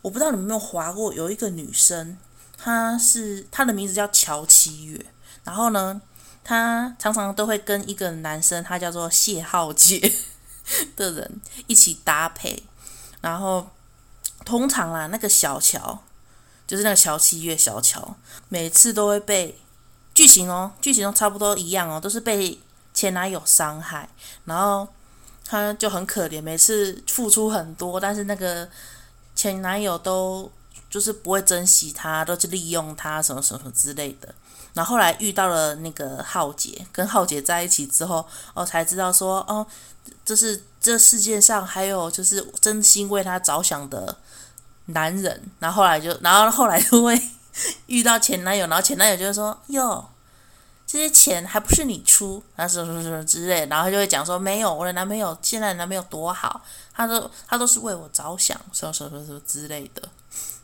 [0.00, 2.16] 我不知道你们有没有滑过，有一个女生，
[2.56, 5.04] 她是她的名字叫乔七月，
[5.44, 6.00] 然后呢，
[6.50, 10.12] 她常常都会跟一个男生，他叫做谢浩杰
[10.96, 12.60] 的人一起搭配，
[13.20, 13.70] 然后
[14.44, 16.02] 通常啊，那个小乔
[16.66, 18.16] 就是那个乔七月小乔，
[18.48, 19.56] 每次都会被
[20.12, 22.58] 剧情哦，剧情都差不多一样哦，都是被
[22.92, 24.08] 前男友伤害，
[24.44, 24.88] 然后
[25.44, 28.68] 她就很可怜，每次付出很多，但是那个。
[29.32, 30.52] 前男友都
[30.90, 34.34] 就是不会珍惜她，都是利用她什么什么之类的。
[34.72, 39.66] 然后后来遇到了那个浩杰，跟浩杰在一起之后，哦，才知道说，哦，
[40.24, 44.16] 这是这世界上还有就是真心为她着想的
[44.86, 45.42] 男人。
[45.58, 47.20] 然后后来就，然后后来就会
[47.86, 50.04] 遇到前男友，然后前男友就会说，哟。
[50.92, 56.60] 这些钱还不是你出，啊什么什么之类，然后就会讲说没有，我的男朋友现在男朋友多好，
[56.92, 60.02] 他都他都是为我着想，什么什么什么之类的。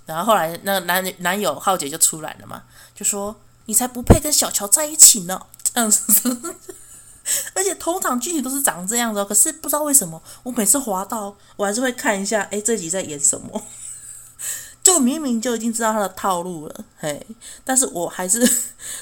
[0.04, 2.60] 然后后来那个男男友浩杰就出来了嘛，
[2.92, 3.32] 就说
[3.66, 6.56] 你才不配跟小乔在一起呢， 这样子。
[7.54, 13.62] 而且通常剧情都是长这样子，可是不知道为什么，我每次滑到我还是会看一下，哎，这集在演什么。
[14.80, 17.26] 就明明就已经知道他的套路了，嘿，
[17.64, 18.38] 但是我还是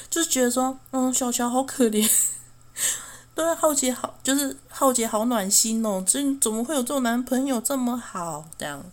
[0.09, 2.09] 就是觉得说，嗯，小乔好可怜，
[3.35, 8.43] 对，浩杰好，就是浩杰好暖心哦，这怎么会有这种男朋友这么好？
[8.57, 8.83] 这样，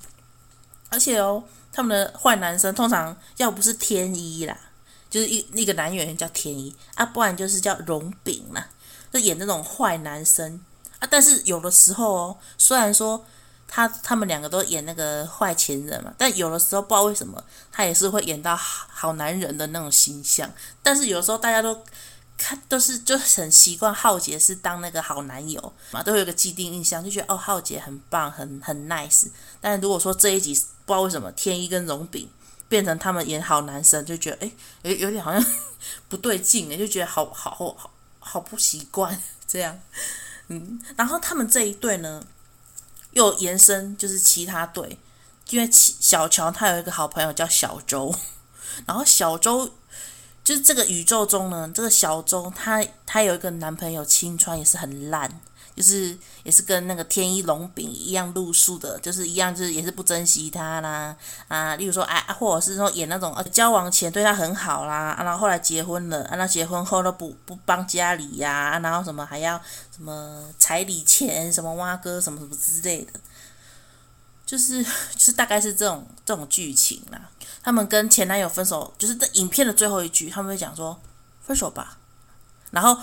[0.90, 4.54] 而且哦，他们的坏男生通常要不是天一啦，
[5.12, 8.66] 就是一那个男演员叫天一啊，不然就是叫荣炳啦，
[9.12, 10.60] 就演那种坏男生
[10.98, 11.06] 啊。
[11.08, 13.24] 但是有的时候哦，虽然说。
[13.74, 20.50] 他他们两个都演那个坏情人嘛，但有的时候不知道为什么他也是会演到好好男人的那种形象。
[20.82, 21.82] 但是有的时候大家都
[22.36, 29.28] 看都是就很习惯浩杰是当那个好男友嘛，都有个既定印象，就觉得哦浩杰很棒，很很 nice。
[29.58, 30.52] 但如果说这一集
[30.84, 32.28] 不知道为什么天一跟荣炳
[32.72, 35.44] 变成他们演好男生，就觉得诶有有点好像
[36.08, 39.78] 不对劲诶，就觉得好好好好，不习惯这样。
[40.48, 42.24] 嗯，然后他们这一对呢？
[43.10, 44.96] 又延伸就是其他队，
[45.50, 48.14] 因为小乔他有一个好朋友叫小周，
[48.88, 49.70] 然后小周
[50.42, 55.40] 就是这个宇宙中呢，这个小周他他有一个男朋友青川也是很烂，
[55.74, 61.16] 就是也是跟那个天一龙炳一样路数的，就是一样就是也是不珍惜他啦
[61.48, 69.60] 啊，例如说哎、啊，或者是说演那种呃交往前对他很好啦，啊、然后后来结婚了，啊、然后结婚后都不不帮家里呀、然后什么还要
[69.94, 73.20] 什么彩礼钱什么挖哥什么什么之类的。
[74.44, 74.82] 就是
[75.14, 77.30] 就是大概是这种这种剧情啦。
[77.62, 81.00] 他们跟前男友分手，就是这影片的最后一句，他们会讲说
[81.40, 81.96] 分手吧。
[82.70, 83.00] 然后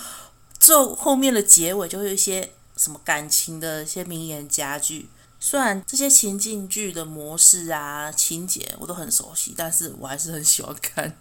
[0.60, 5.10] 最后面的结尾就会有一些什么感情的一些名言佳句。
[5.42, 11.18] 虽然这些情境剧的模式啊、情节我都很熟悉，但是我还是很喜欢看。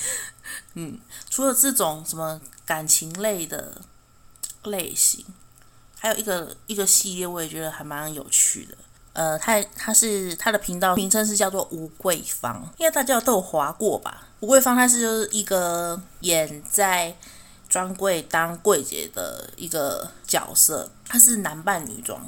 [0.74, 3.82] 嗯，除了这种什么感情类的
[4.64, 5.24] 类型，
[5.98, 8.76] 还有一个一个系列，我也觉得还蛮有趣的。
[9.12, 14.26] 呃，它它是它的频道名称是叫做吴桂芳，应该大家都有划过吧？
[14.40, 17.16] 吴桂芳他是就是一个演在
[17.74, 22.24] 专柜当柜姐的一个角色，他是男扮女装。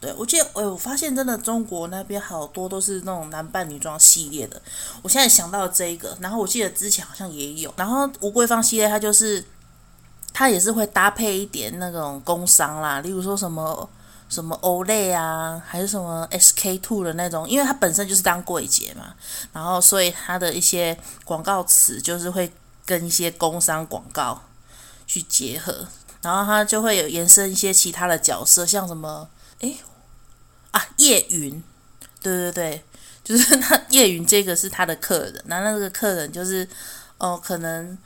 [0.00, 4.62] 对，我记得，哎，我发现真的中国那边好多都是那种男扮女装系列的。
[5.02, 7.70] 我现在想到这一个，然后我记得之前好像也有。
[7.76, 9.44] 然后吴桂芳系列，它就是
[10.32, 13.86] 它也是会搭配一点那种工商啦，例如说什么
[14.30, 19.12] 什么 Olay 啊，还是什么 SK Two 的那种，因为它本身就是当柜姐嘛，
[19.52, 22.50] 然后所以它的一些广告词就是会
[22.86, 24.40] 跟一些工商广告
[25.10, 25.88] 去结合，
[26.22, 29.74] 然后他就会有延伸一些其他的角色，像什么，哎。
[30.70, 31.60] 啊，叶云，
[32.22, 32.84] 对对对，
[33.24, 36.64] 就是他叶云这个是他的客人，那那个客人就是，
[37.18, 37.98] 哦、可能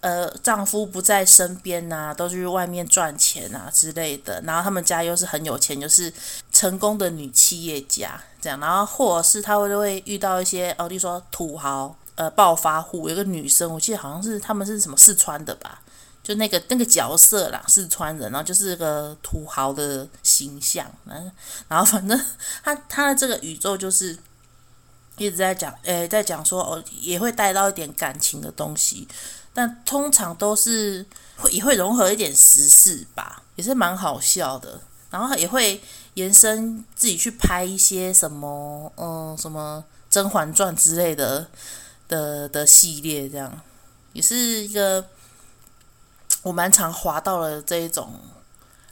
[0.00, 6.12] 呃丈夫不在身边呐、都去外面赚钱啊之类的，然后他们家又是很有钱，就是
[6.52, 15.82] 成功的女企业家这样，然后或者是他会会遇到一些哦，例如说土豪，呃，暴发户，有个女生，我记得好像是他们是什么四川的吧。
[16.24, 21.30] 就那个那个角色啦，四川人，然后就是个土豪的形象，嗯，
[21.68, 22.18] 然后反正
[22.64, 24.18] 他他的这个宇宙就是
[25.18, 29.06] 一直在讲，诶，在讲说哦，也会带到一点感情的东西，
[29.52, 31.04] 但通常都是
[31.36, 35.78] 会也会融合一点时事吧，也是蛮好笑的，然后也会
[36.14, 41.46] 延伸自己去拍一些什么，嗯，什么《甄嬛传》之类的
[42.08, 43.60] 的的系列，这样。
[44.14, 45.04] 也是一个。
[46.44, 48.20] 我蛮常滑到了这一种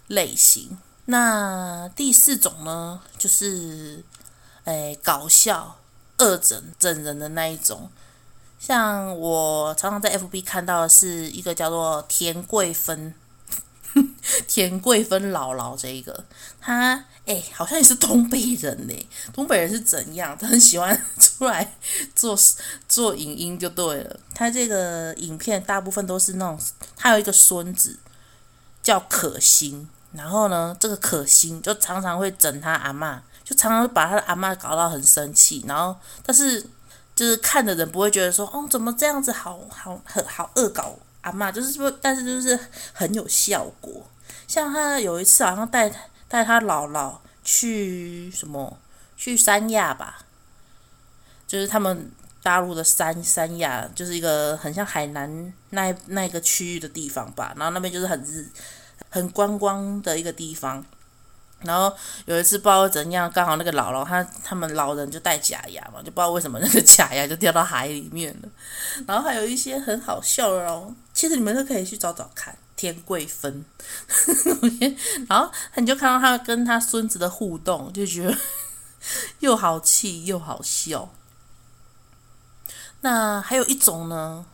[0.09, 0.77] 类型。
[1.05, 4.05] 那第四种呢，就是
[4.65, 5.77] 诶搞笑
[6.19, 7.89] 恶整整人的那一种。
[8.59, 13.15] 像我常常在 FB 看到的是一个叫做田桂芬。
[14.47, 16.25] 田桂芬姥姥这一个，
[16.61, 19.09] 她哎，好像也是东北人呢。
[19.33, 20.37] 东北人是怎样？
[20.39, 21.75] 他很喜欢出来
[22.15, 22.37] 做
[22.89, 24.21] 做影音就对了。
[24.35, 26.59] 他这个影片大部分都是那种，
[26.97, 27.99] 他有一个孙子
[28.83, 35.65] 叫可心，然后呢，这个可心就常常会整他阿嬷，就常常把他的阿嬷搞到很生气。
[35.67, 36.65] 然后，但是
[37.15, 40.97] 就是看的人不会觉得说，哦，怎么这样子好，好好很好恶搞。
[41.23, 42.59] 阿嬷就是说，但是就是
[42.93, 44.05] 很有效果。
[44.53, 45.89] 像他有一次好像带
[46.29, 48.79] 带他姥姥去什么
[49.17, 50.19] 去三亚吧，
[51.47, 52.13] 就是他们
[52.43, 57.55] 大陆的三三亚，就是一个很像海南那那个区域的地方吧。
[57.57, 58.47] 然后那边就是很日
[59.09, 60.85] 很观光的一个地方。
[61.63, 61.91] 然后
[62.27, 68.49] 有一次不知道怎样，刚好那个姥姥他他们老人就戴假牙嘛，就不知道为什么那个假牙就掉到海里面了。
[69.07, 72.55] 然后还有一些很好笑的哦，其实你们都可以去找找看。
[72.83, 73.65] 天贵分，
[75.29, 78.37] 然后你就看到他跟他孙子的互动，就觉得
[79.39, 81.09] 又好气又好笑。
[83.03, 84.45] 那还有一种呢，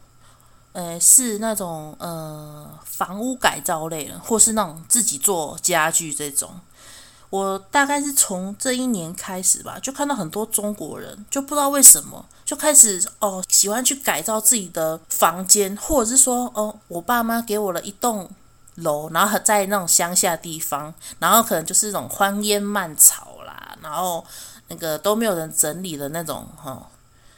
[0.72, 6.60] 呃，是那种呃房屋改造类的，或是那种自己做家具这种。
[7.30, 18.30] 我大概是从这一年开始吧，就看到很多中国人，就不知道为什么就开始哦，喜欢去改造自己的房间，或者是说哦，我爸妈给我了一栋
[18.76, 24.24] 楼，然后在那种乡下地方，然后可能就是那种荒烟蔓草啦，然后
[24.68, 26.86] 那个都没有人整理的那种哈、哦、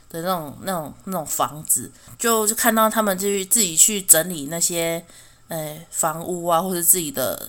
[0.09, 5.05] 的那种那种那种房子，就就看到他们就去自己去整理那些
[5.49, 7.49] 呃房屋啊，或者自己的。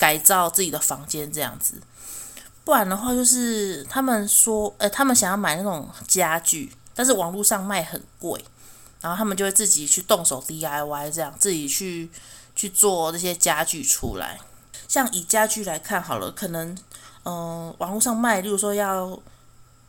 [0.00, 1.74] 改造自己的房间这样子，
[2.64, 8.42] 不然的话就是他们说，呃，他们想要买那种家具，但是网络上卖很贵，
[9.02, 12.08] 然后他们就会自己去动手 DIY，这样自己去
[12.56, 14.40] 去做这些家具出来。
[14.88, 16.74] 像以家具来看好了，可能，
[17.24, 19.20] 嗯、网络上卖，例如说要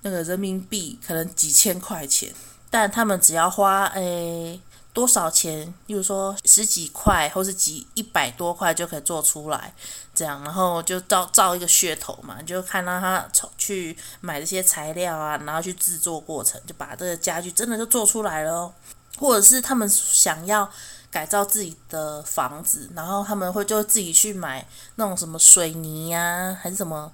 [0.02, 2.34] 那个人民币可能几千块钱，
[2.70, 4.60] 但他们只要花，诶。
[4.94, 5.74] 多少钱？
[5.88, 9.74] 例如说十几块，或是几一百多块就可以做出来，
[10.14, 13.26] 这样，然后就造造一个噱头嘛，就看到他
[13.58, 18.74] 去买这些材料啊，然后去制作过程，就把这个家具真的就做出来了。
[19.18, 20.68] 或者是他们想要
[21.12, 24.66] 改造自己的房子，然后他们会就自己去买
[24.96, 27.12] 那种什么水泥呀，还是什么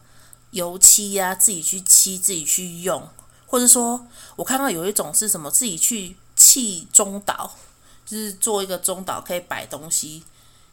[0.52, 3.06] 油漆呀、啊，自己去漆，自己去用，
[3.48, 4.06] 或者说
[4.36, 7.52] 我看到有一种是什么，自己去砌中岛，
[8.08, 10.24] 就是做一个中岛可以摆东西，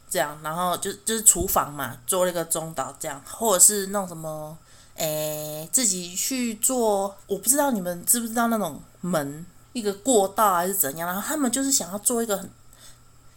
[0.09, 4.57] 这样，然后就就是厨房嘛，做了一个中岛这样，或者是弄什么，
[4.95, 12.49] 诶，自己去做，我不知道你们知不知道那种门，一个过道还是怎样，然后他们就是想要做一个很。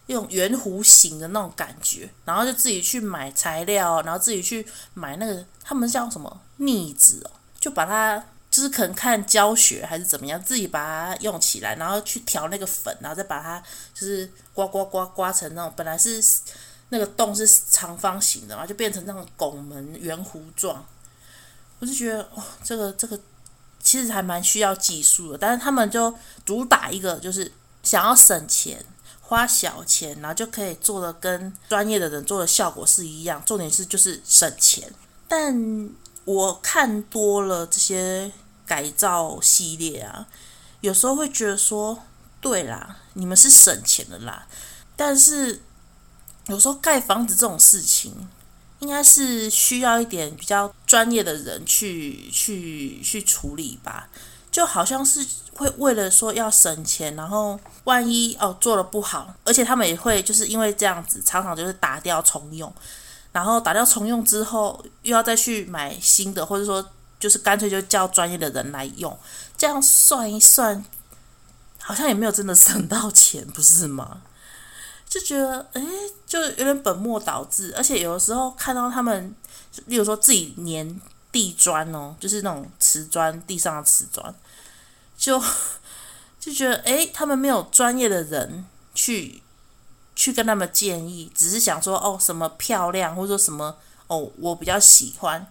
[0.07, 8.25] 一种圆弧形的那种感觉，然后就自己去买材料，然后自己去买那个他们叫什么腻子哦，就把它
[8.59, 16.21] 就是可能看教学还是怎么样，自己把它用起来，然后去调那个粉，然后再把它就是刮刮刮刮成那种本来是
[16.89, 20.85] 那个洞是长方形的嘛，就变成那种拱门圆弧状。
[21.79, 23.17] 我就觉得哇，这个这个
[23.81, 27.49] 其实还蛮需要技术的，但是他们就主打一个就是
[27.81, 28.83] 想要省钱。
[29.21, 33.39] 花小钱，然后就可以做的跟专业的人做的效果是一样。
[33.45, 34.91] 重点是就是省钱。
[35.27, 35.87] 但
[36.25, 38.31] 我看多了这些
[38.69, 40.27] 改造系列啊，
[40.81, 42.03] 有时候会觉得说，
[42.39, 44.45] 对啦，你们是省钱的啦。
[44.95, 45.63] 但是
[46.45, 48.29] 有时候盖房子这种事情，
[48.77, 54.07] 应该是需要一点比较专业的人去去去处理吧。
[54.51, 62.71] 就好像是会为了说要省钱，然后万一哦做得不好，而且他们也会就是因为这样子，常常就是打掉重用，
[63.31, 66.83] 然后打掉重用之后又要再去买新的，或者说
[67.19, 69.15] 就是干脆就叫专业的人来用，
[69.57, 70.83] 这样算一算，
[71.81, 74.21] 好像也没有真的省到钱，不是吗？
[75.07, 75.83] 就觉得诶，
[76.25, 79.35] 就有点本末倒置，而且有的时候看到他们，
[79.85, 80.99] 例如说自己粘。
[81.31, 84.33] 地砖哦，就是那种瓷砖，地上的瓷砖，
[85.15, 85.39] 就
[86.39, 88.65] 就觉得诶，他们没有专业的人
[88.95, 89.43] 去
[90.15, 95.45] 去跟他们建议，只是想说哦，什么漂亮，或者说什么哦，我比较喜欢。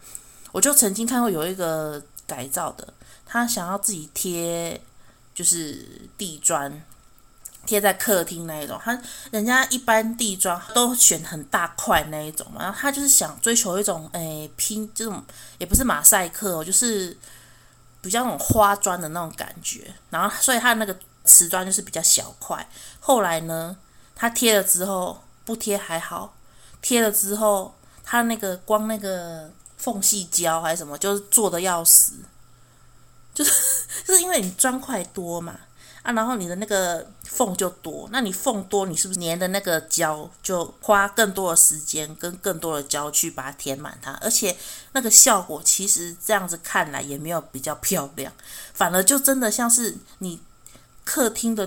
[0.53, 2.87] 我就曾经看过有一个改造的，
[3.27, 4.81] 他想要自己贴，
[5.35, 6.83] 就是地砖。
[7.67, 8.99] 贴在客厅那一种，他
[9.31, 15.23] 人家一般地砖都选很大块那一种嘛，然后他就是想追求一种诶拼这种
[15.59, 17.15] 也不是马赛克哦，就是
[18.01, 22.67] 比较那种花砖的那种感觉，然后所以他那个瓷砖就是比较小块。
[23.01, 23.77] 后来呢，
[24.15, 26.35] 他贴了之后不贴还好，
[26.81, 32.13] 贴了之后他那个光那个缝隙胶还是什么，就是做的要死，
[33.33, 33.51] 就是
[34.05, 35.59] 是因为你砖块多嘛。
[36.03, 44.13] 啊，然后你的那个缝就多，那你缝多，你是不是粘的那个胶就花更多的时间跟更多的胶去把它填满它？
[44.23, 44.57] 而且
[44.93, 48.33] 那个效果其实这样子看来也没有比较漂亮，
[48.73, 50.41] 反而就真的像是你
[51.05, 51.67] 客厅的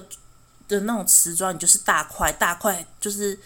[0.67, 3.37] 的那种瓷砖，你就是大块大块，就是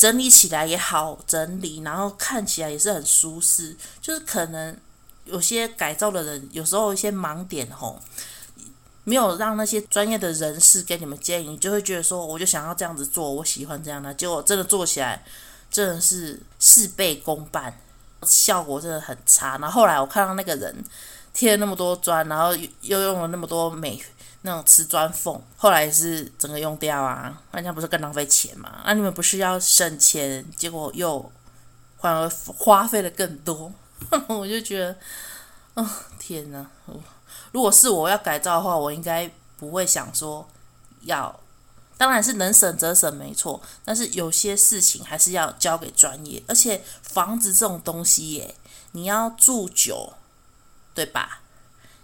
[0.00, 3.76] 整理起来也好整理，然后看起来也是很舒适。
[4.00, 4.74] 就是可能
[5.26, 8.00] 有些改造的人有时候一些盲点吼。
[9.04, 14.14] 没有让那些专业的人士给你们建议，你就会觉得说，我就想要这样子做，我喜欢这样的。
[14.14, 15.22] 结果真的做起来，
[15.70, 17.78] 真的是事倍功半，
[18.22, 19.58] 效果真的很差。
[19.58, 20.84] 然后后来我看到那个人
[21.32, 24.00] 贴了那么多砖，然后又用了那么多美
[24.42, 28.82] 那种瓷砖缝，后来是整个用掉啊，那这样不是更浪费钱吗？
[28.86, 31.30] 那你们不是要省钱，结果又
[32.00, 33.70] 反而花费了更多，
[34.28, 34.96] 我就觉得，
[35.74, 35.86] 哦，
[36.18, 36.66] 天哪！
[37.52, 40.48] 如果是我要改造的话，我应该不会想说
[41.02, 41.38] 要，
[41.98, 43.60] 当然是能省则省，没错。
[43.84, 48.54] 但是有些事情还是要交给专业，而且房子这种东西耶，
[48.92, 50.14] 你要住久，
[50.94, 51.40] 对吧？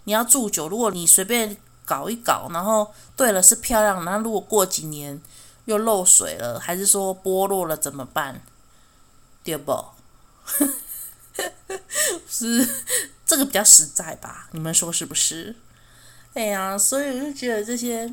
[0.03, 1.57] 你要住久，如果你随便
[1.87, 5.19] 搞一搞，然后对了是漂亮，那如果过几年
[5.65, 8.41] 又漏水了，还是说剥落了怎么办？
[9.43, 9.83] 对不？
[12.29, 12.67] 是。
[13.25, 14.47] 这个比较实在吧？
[14.51, 15.53] 你们说是不是？
[16.33, 18.09] 哎呀，所以我就觉得这些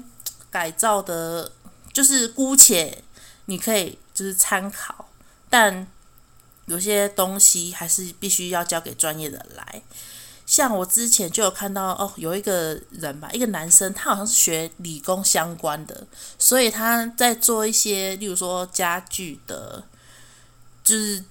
[0.50, 1.52] 改造的，
[1.92, 3.04] 就是姑且
[3.44, 5.08] 你可以就是参考，
[5.48, 5.86] 但
[6.66, 9.82] 有些东西还是必须要交给专业的来。
[10.54, 16.06] 像我之前就有看到哦，有一个人吧，一个男生，他好像是学理工相关的，
[16.38, 19.84] 所以他在做一些，例如说家具的，
[20.84, 21.24] 就是。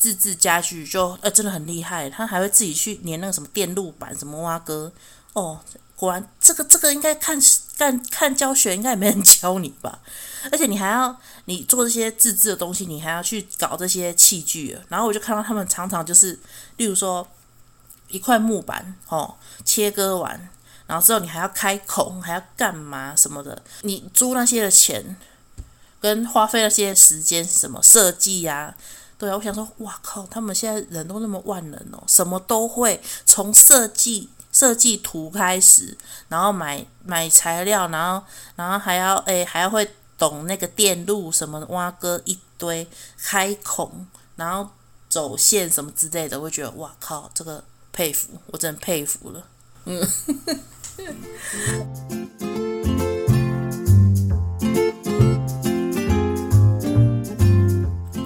[0.00, 4.90] 自制家具就呃真的很厉害，他还会自己去粘那个什么电路板什么挖哥
[5.34, 5.60] 哦，
[5.94, 7.38] 果然这个这个应该看
[7.76, 9.98] 看看教学应该也没人教你吧，
[10.50, 16.40] 而且你还要你做这些自制的东西，你还要去搞这些器具，然后我就看到他们常常就是，
[16.78, 17.28] 例如说
[18.10, 19.34] 一块木板哦
[19.64, 20.48] 切割完，
[20.86, 25.16] 然后之后你还要开孔，还要干嘛什么的，你租那些的钱
[26.00, 28.74] 跟花费那些时间什么设计呀。
[29.18, 35.94] 对啊，我想说，哇靠，他们现在人都那么万能哦，什么都会，从设计设计图开始，
[36.28, 39.86] 然后买买材料，然后然后还要诶还要会
[40.16, 42.88] 懂那个电路什么挖个一堆
[43.22, 44.06] 开孔，
[44.36, 44.70] 然后
[45.10, 47.62] 走线什么之类的，我觉得哇靠，这个
[47.92, 49.46] 佩服，我真的佩服了，
[49.84, 50.00] 嗯。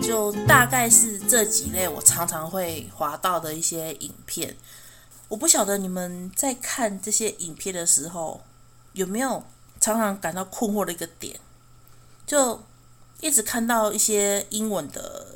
[0.03, 4.57] 就大概是这几类我常常会滑到的一些影片，
[5.29, 8.43] 我不晓得你们在看这些影片的时候
[8.93, 9.43] 有没有
[9.81, 11.39] 常常感到困惑的一个点，
[12.27, 12.63] 就
[13.21, 15.27] 一直看到一些英文的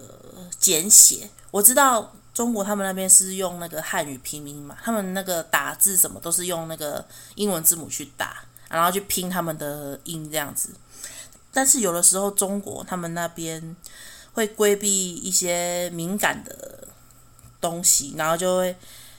[0.59, 1.31] 简写。
[1.51, 10.71] 我知道中国他们那边是用那个汉语拼音嘛，他们那个打字什么都是用那个英文字母去打，然后去拼他们的音这样子。
[11.53, 13.75] 但是有的时候中国他们那边。
[14.35, 16.87] 会规避一些敏感的
[17.61, 18.77] 东西，然后就会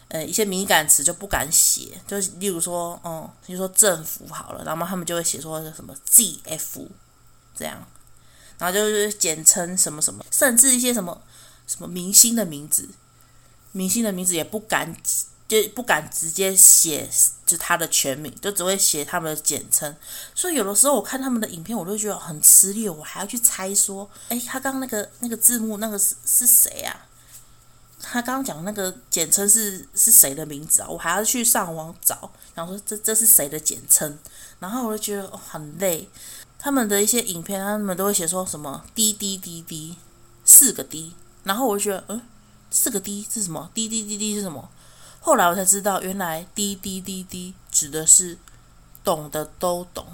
[0.07, 6.88] 呃一些敏感词就不敢写，就例如说，哦，比如说政府好了，然后他们就会写说什么 ZF
[7.53, 7.86] 这样，
[8.59, 11.22] 然后就是简称什么什么，甚至一些什么
[11.67, 12.88] 什么明星的名字，
[13.72, 14.95] 明星的名字也不敢。
[15.49, 17.09] 就不敢直接写，
[17.43, 19.95] 就他的全名，就只会写他们的简称。
[20.36, 27.07] 所以有的时候我看他们的影片，我都觉得很吃力，我还要去猜说，诶，他刚刚那个那个字幕那个是是谁啊？
[27.99, 30.88] 他刚刚讲那个简称是是谁的名字啊？
[30.88, 34.20] 我还要去上网找，然后说这这是谁的简称？
[34.59, 36.07] 然后我就觉得很累。
[36.59, 39.95] 他们的一些影片，他们都会写说什么滴滴滴滴
[40.45, 42.22] 四个 D，然后我就觉得，嗯，
[42.72, 43.70] 四个 D 是什么？
[43.74, 44.70] 滴滴滴滴是什么？
[45.22, 48.38] 后来我才知道，原来滴滴滴滴指的是
[49.03, 50.05] 懂的都懂。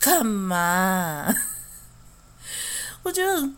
[0.00, 1.34] 干嘛？
[3.02, 3.50] 我觉得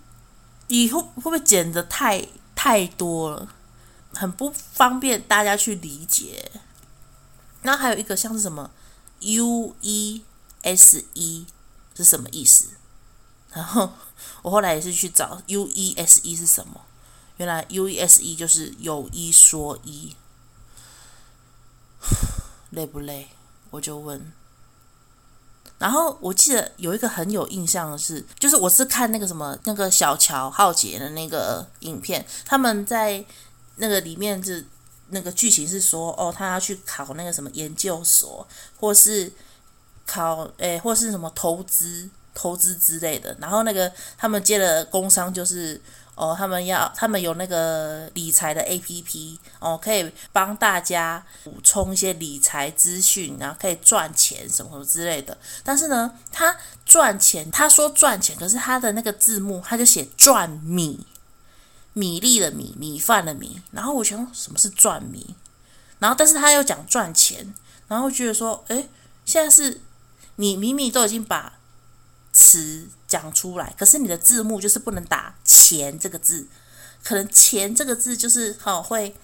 [0.69, 3.49] 以后会不会剪的太太多了，
[4.15, 6.51] 很不方便大家去理解。
[7.63, 8.71] 然后还有一个像是什么
[9.21, 10.25] U E
[10.63, 11.47] S E
[11.95, 12.69] 是什么意思？
[13.53, 13.93] 然后
[14.43, 16.81] 我后来也是去找 U E S E 是什么。
[17.41, 20.15] 原来 U E S E 就是有一说一，
[22.69, 23.29] 累不累？
[23.71, 24.31] 我就问。
[25.79, 33.25] 然后我记得有一个很有印象的是，就是我是看那个什么那个小乔浩杰的那个影片，他们在
[33.77, 34.67] 那个里面是
[35.09, 38.47] 那个剧情是说，哦，他要去考那个什么研究所，
[38.79, 39.33] 或是
[40.07, 43.35] 考诶，或是什么投资投资之类的。
[43.41, 45.81] 然后那个他们接的工商就是。
[46.21, 55.39] 哦，他们要，他们有那个理财的 APP 哦，可以帮大家补充一些理财资讯，然后可以赚钱什么什么之类的。
[55.65, 56.55] 但是呢，他
[56.85, 61.07] 赚钱，他说赚钱，可是他的那个字幕他就写赚米，
[61.95, 63.63] 米粒的米，米饭的米。
[63.71, 65.35] 然后我想什么是赚米？
[66.01, 67.55] 然后但是他又讲赚钱，
[67.89, 68.91] 然后觉得说，诶，
[69.25, 69.81] 现在是
[70.37, 71.55] 你明明都已经把。
[72.41, 76.47] 词讲出来，可是你的字幕就是不能打“钱”这个字，
[77.05, 79.15] 可能“钱”这个字就是好会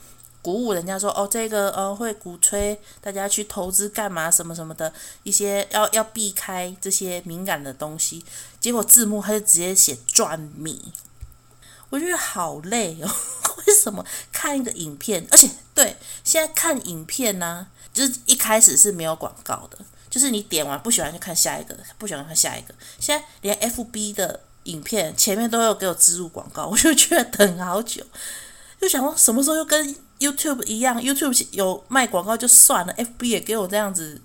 [0.43, 4.93] 鼓舞人家说哦，这个呃会鼓吹大家去投资干嘛什么什么的
[5.23, 8.23] 一些要要避开这些敏感的东西，
[8.61, 10.93] 结果字幕他就直接写赚米，
[11.89, 13.11] 我觉得好累哦。
[13.67, 19.79] 为什么看一个影片，而且对现在看影片呢、就是一开始是没有广告的。
[20.17, 22.75] 就是你点完不喜欢就看下一个，不喜欢看下一个。
[22.99, 28.03] 现在连 FB 的影片前面都有给我植入广告， 我就觉得等好久，
[28.81, 34.19] 就想说什么时候又跟 YouTube 一样，YouTube 有卖广告就算了，FB 也给我这样子，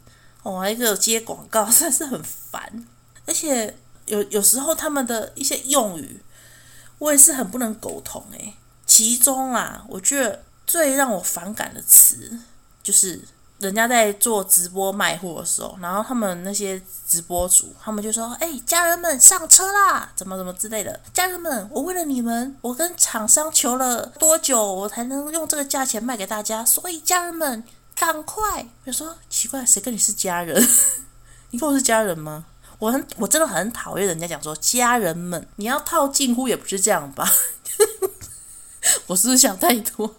[0.44, 2.88] 哦，还给我接广告， 真是很烦。
[3.28, 3.76] 而且
[4.06, 6.22] 有有时候他们的一些用语，
[7.00, 8.54] 我也是很不能苟同诶。
[8.88, 12.39] 其中啊，我觉得最让我反感的词
[12.82, 13.22] 就是。
[13.62, 20.99] 人家在做直播卖货的时候，然后他们那些直播主，他们就说：“哎，家人们上车啦，怎么怎么之类的。
[21.14, 26.66] 家人们，我为了你们，我跟厂商求了多久，我才能用这个价钱卖给大家？
[26.66, 27.64] 所以家人们，
[27.95, 30.59] 赶快！”我说：“奇怪，谁跟你是家人？
[31.51, 32.45] 你跟我是家人吗？
[32.80, 37.32] 我很，我真的很讨厌人家讲说家人们，你要套近乎也不是这样吧？
[39.05, 40.16] 我是不是想太多？”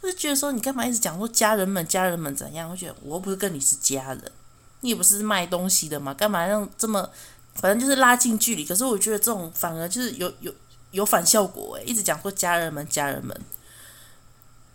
[0.00, 2.70] 我就觉得说，你干嘛一直讲说家人们、家人们怎样？
[2.70, 4.32] 我觉得我又不是跟你是家人，
[4.80, 7.08] 你也不是卖东西的嘛，干嘛让这么，
[7.54, 8.64] 反正就是拉近距离。
[8.64, 10.52] 可是我觉得这种反而就是有有
[10.90, 13.38] 有反效果诶，一直讲说家人们、家人们，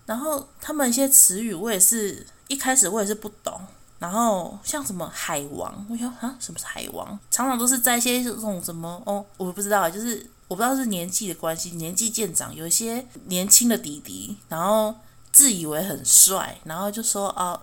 [0.06, 3.62] 然后他们一些词语我也是一开始我也是不懂，
[4.00, 7.18] 然后像什么海王，我说啊，什么是海王？
[7.30, 14.94] 常常都是在一些这种什么哦，我不知道，就是我不知道是年纪的关系，年纪渐长，有一些年轻的弟弟，然后
[15.32, 17.62] 自以为很帅，然后就说哦，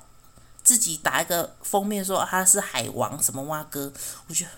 [0.62, 3.92] 自己打一个封面说他是海王什么蛙哥，
[4.28, 4.50] 我觉得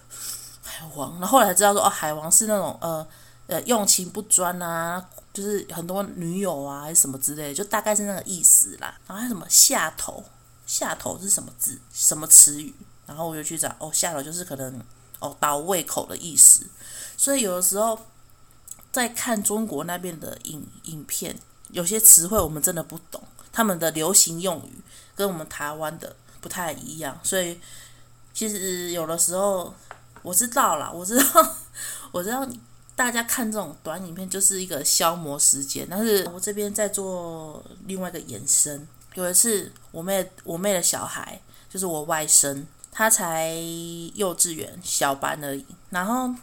[0.63, 3.07] 海王，然后后来才知道说哦，海王是那种呃
[3.47, 5.03] 呃用情不专啊，
[5.33, 8.95] 就是很多女友啊还是什么之类的，就大概是那个意思啦。
[9.07, 10.23] 然后还什么下头，
[10.67, 11.81] 下头是什么字？
[11.95, 12.75] 什么词语？
[13.07, 14.79] 然后我就去找哦，下头就是可能
[15.19, 16.67] 哦倒胃口的意思。
[17.17, 17.99] 所以有的时候
[18.91, 21.39] 在看中国那边的影影片，
[21.71, 23.23] 有些词汇我们真的不懂，
[23.53, 24.73] 他们的流行用语
[25.15, 27.19] 跟我们台湾的不太一样。
[27.23, 27.61] 所以
[28.33, 29.75] 其实有的时候
[30.23, 31.57] 我知道啦， 我知道，
[32.11, 32.49] 我知道
[32.97, 35.87] 大家看这种短影片就是一个消磨时间。
[35.91, 38.89] 但是我这边在做另外一个延伸。
[39.15, 43.53] 有一次我妹我妹的小孩就是我外甥，他才
[44.15, 46.35] 幼稚园小班而已，然后。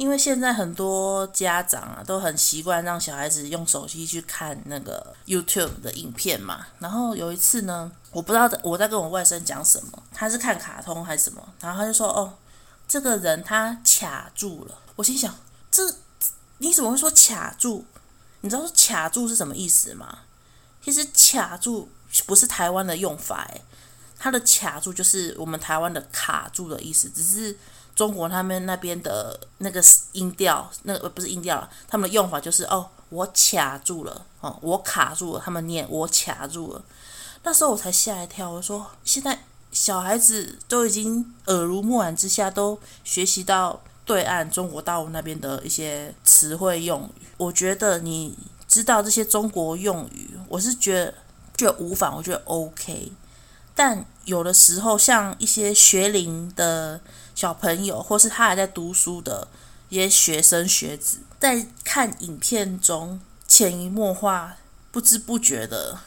[0.00, 6.66] 因为现在很多家长啊都很习惯让小孩子用手机去看那个 YouTube 的影片嘛。
[6.78, 12.32] 然后有一次呢，我不知道我在跟我外甥讲什么，他是看卡通还是什么，然后他就说：“哦，
[12.88, 15.36] 这个人他卡住了。”我心想
[15.70, 15.94] ：“这
[16.56, 17.84] 你怎么会说卡住？
[18.40, 20.20] 你知道说卡住是什么意思吗？
[20.82, 21.90] 其实卡住
[22.24, 23.62] 不是台湾的用法，诶，
[24.18, 27.54] 它的卡住就是我们台湾的卡住的意思，只是。”
[28.00, 29.78] 中国他们那边的那个
[30.12, 35.42] 音调，那个不是音调，他们的用法就是哦，我卡住了，哦，我卡住了。
[35.44, 36.82] 他们念我卡住了，
[37.42, 38.50] 那时候我才吓一跳。
[38.50, 39.38] 我说，现在
[39.70, 47.28] 小孩子都已经耳濡目染之下，都学习到对岸中国大陆那边的一些词汇用语。
[47.36, 48.34] 我觉得你
[48.66, 51.14] 知道这些中国用语，我是觉得
[51.54, 53.12] 觉无妨，我觉得 OK。
[53.74, 56.98] 但有的时候，像一些学龄的。
[57.40, 59.48] 小朋友，或是他还在读书的
[59.88, 63.18] 一些学生学子，在看影片中
[63.48, 64.58] 潜移默化、
[64.90, 65.98] 不知不觉的，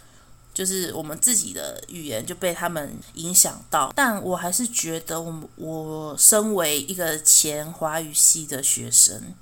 [0.54, 3.92] 就是我们自己的语言就被他们影响到。
[3.96, 9.34] 但我还是觉得我，我我身为一个前华语系的学生，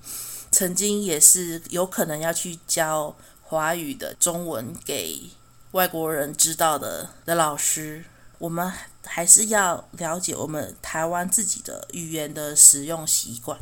[0.50, 5.30] 曾经也是有可能要去教华语的中文给
[5.72, 8.06] 外国人知道的的老师。
[8.42, 8.74] 我们
[9.06, 13.60] 还是要了解我们台湾自己的语言的使用习惯，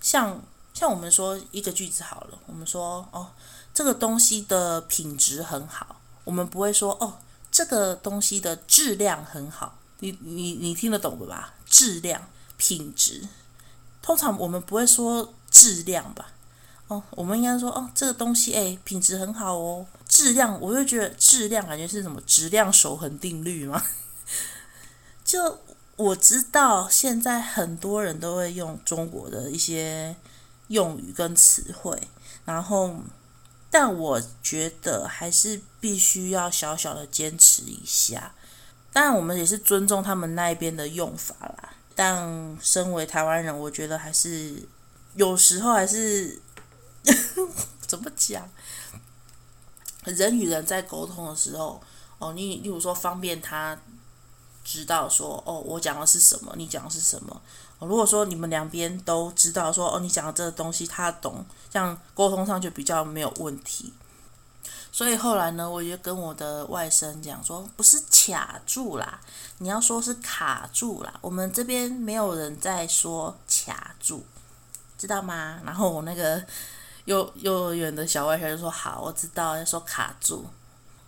[0.00, 0.40] 像
[0.72, 3.28] 像我们说一个句子好了，我们说哦，
[3.74, 7.18] 这个东西的品质很好，我们不会说哦，
[7.52, 11.52] 这个东西的质量很好，你你你听得懂的吧？
[11.66, 13.28] 质量、品质，
[14.00, 16.32] 通常我们不会说质量吧？
[16.86, 19.84] 哦，我们应该说哦，这个东西诶，品质很好哦。
[20.18, 23.80] 质量，我就觉得质量感觉是什么质量守恒定律吗？
[25.24, 25.60] 就
[25.94, 30.16] 我知道，现在很多人都会用中国的一些
[30.66, 31.96] 用语跟词汇，
[32.44, 32.96] 然后，
[33.70, 38.34] 但我觉得还是必须要小小的坚持一下。
[38.92, 41.76] 当然，我们也是尊重他们那边的用法啦。
[41.94, 44.66] 但身为台湾人，我觉得还是
[45.14, 46.40] 有时候还是
[47.86, 48.50] 怎么讲？
[50.10, 51.80] 人与人在沟通的时候，
[52.18, 53.78] 哦，你例如说方便他。
[54.64, 57.40] 知道说哦，我讲的是什么，你讲的是什么。
[57.78, 63.94] 如果说你们两边都知道说哦，你讲的这个东西他懂，这样沟通上就比较没有问题。
[64.92, 69.18] 所以后来呢，我就跟我的外甥讲说，不是卡住啦，
[69.56, 71.14] 你要说是卡住啦。
[71.22, 74.26] 我们这边没有人在说卡住，
[74.98, 75.62] 知道吗？
[75.64, 76.44] 然后我那个
[77.08, 80.44] 幼幼儿园的小外甥就说好，我知道要说卡住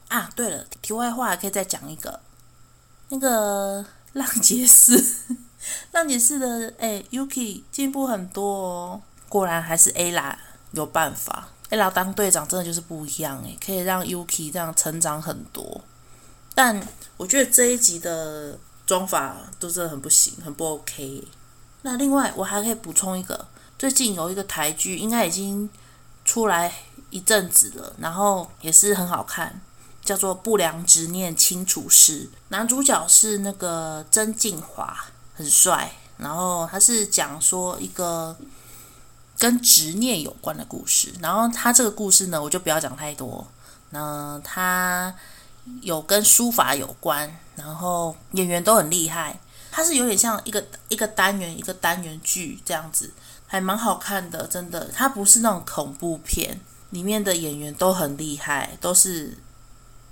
[0.09, 0.30] 啊。
[0.34, 2.18] 对了，题外话可以再讲一个。
[3.11, 3.84] 那个
[4.14, 5.05] 浪杰士，
[5.92, 9.03] 浪杰士的哎，Yuki 进步很多哦。
[9.28, 10.34] 果然还是 Ella
[10.72, 15.82] 有办法，Ella 当队长真的就是不一样哎，可以让 Yuki 这样成长很多。
[16.55, 16.80] 但
[17.18, 21.22] 我觉得这一集的妆发都真的很不行，很不 OK。
[21.82, 23.46] 那另外我还可以补充一个，
[23.78, 25.68] 最近有一个台剧，应该已经
[26.31, 26.72] 出来
[27.11, 29.61] 一阵子了，然后也是很好看。
[30.05, 34.95] 叫做《不良执念清除师》，男主角是那个曾敬驊，
[35.35, 35.93] 很帅。
[36.18, 38.37] 然后他是讲说一个
[39.37, 41.12] 跟执念有关的故事。
[41.20, 43.45] 然后他这个故事呢，我就不要讲太多。
[43.91, 45.12] 那他
[45.83, 49.37] 有跟书法有关，然后演员都很厉害。
[49.72, 53.12] 他是有点像一个一个单元一个单元剧这样子，
[53.51, 54.88] 还蛮好看的，真的。
[54.94, 59.36] 它不是那种恐怖片，里面的演员都很厉害，都是。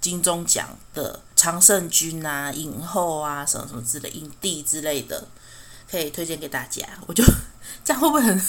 [0.01, 5.27] 金钟奖的常胜军啊，影后啊，什么什么之类，影帝之类的，
[5.91, 6.87] 可以推荐给大家。
[7.09, 7.23] 我就
[7.85, 8.41] 这样会不会很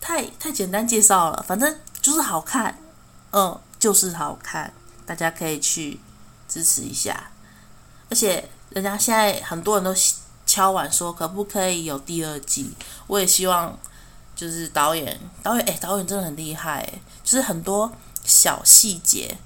[0.00, 2.76] 太太简单介绍了，反正就是好看，
[3.30, 4.74] 嗯，就是好看，
[5.06, 6.00] 大家可以去
[6.48, 7.30] 支持一下。
[8.10, 9.94] 而且人家现在很多人都
[10.44, 12.74] 敲碗说，可不可以有第二季？
[13.06, 13.78] 我也希望，
[14.34, 16.86] 就是导演，导演，哎，导演真的很厉害，
[17.22, 17.90] 就是很多
[18.24, 19.36] 小细节、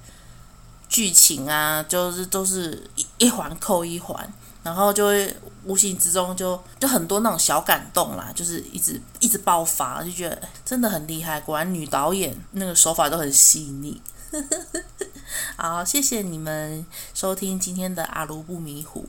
[0.89, 4.33] 剧情啊，就是都是一一环扣一环。
[4.63, 5.33] 然后就会
[5.63, 11.41] 无形之中就就很多那种小感动啦，就是一直一直爆发，就觉得真的很厉害。
[11.41, 14.03] 果然女导演那个手法都很细腻。
[15.57, 16.85] 好，谢谢你们
[17.15, 19.07] 收听今天的阿卢不迷糊。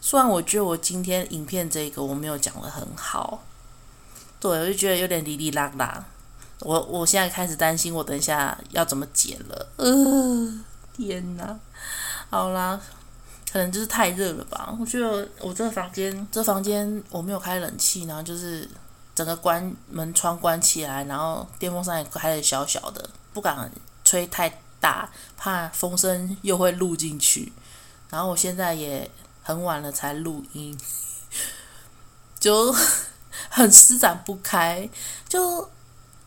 [0.00, 3.42] 虽然我觉得我今天影片这个我没有讲的很好，
[4.44, 6.04] 对，我就觉得有点哩哩啦啦。
[6.60, 9.66] 我我现在开始担心我等一下要怎么剪了。
[9.76, 9.86] 呃，
[10.94, 11.58] 天哪！
[12.28, 12.78] 好啦。
[13.50, 14.76] 可能就是太热了吧？
[14.78, 18.68] 我觉得我这个房间，这房间我没有开冷气，然后就是
[19.14, 23.70] 整个关门窗关起来，然后电风扇也开得小小的，不敢
[24.04, 27.50] 吹太大，怕风声又会录进去。
[28.10, 29.08] 然后我现在也
[29.42, 30.76] 很晚了才录音，
[32.38, 32.74] 就
[33.54, 34.88] 很施展不开。
[35.28, 35.70] 就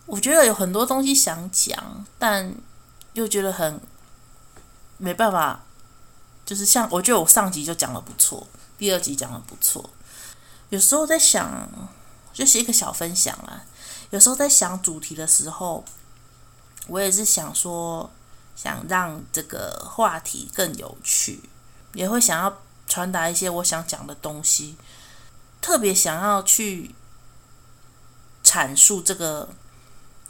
[0.05, 2.55] 我觉得有很多东西想讲，但
[3.11, 3.81] 又觉得很
[4.97, 5.61] 没办法。
[6.45, 8.47] 就是像我觉得我上集就讲的不错，
[8.77, 9.89] 第二集讲的不错。
[10.69, 11.69] 有时候在想，
[12.31, 13.63] 就是一个小分享啦。
[14.11, 15.83] 有时候在想主题的时候，
[16.87, 18.09] 我也是想说，
[18.55, 21.41] 想让这个话题更有趣，
[21.91, 24.77] 也会想要传达一些我想讲的东西，
[25.59, 26.95] 特别想要去
[28.47, 29.49] 阐述这个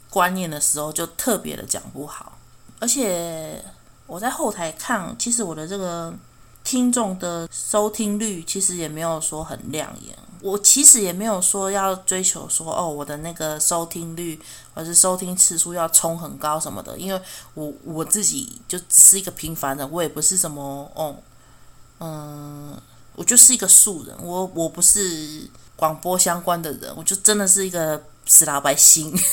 [0.09, 2.38] 观念的时候，就特别的讲不好，
[2.80, 3.63] 而且。
[4.09, 6.13] 我在后台看，其实我的这个
[6.63, 10.18] 听众的收听率其实也没有说很亮眼。
[10.39, 14.39] 我其实也没有说要追求说哦，我的那个收听率
[14.74, 17.22] 或是收听次数要冲很高什么的，因为
[17.53, 21.18] 我我自己就只是一个平凡人，我也不是什么哦，
[21.99, 22.82] 嗯，
[23.15, 29.18] 我就是一个素人，我我不是广播相关的人，我就真的是一个死老百姓。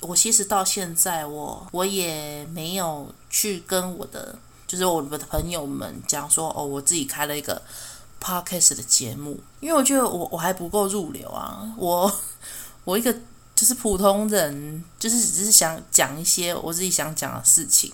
[0.00, 7.62] 我其实到现在我，我也没有去跟我的，就是我的朋友们讲说，哦，我自己开了一个
[8.20, 12.20] podcast 的节目，因为我觉得我我还不够入流啊，我
[12.84, 13.14] 我一个
[13.54, 17.90] 就是普通人，就是只是想讲一些我自己想讲的事情，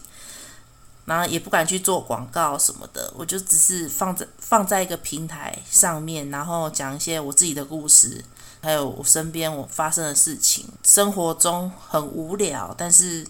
[1.11, 8.25] 然后也不敢去做广告什么的，我就只是放在放在一个平台上面，然后讲一些我自己的故事。
[8.63, 13.27] 还有我身边我发生的事情，生活中很无聊，但是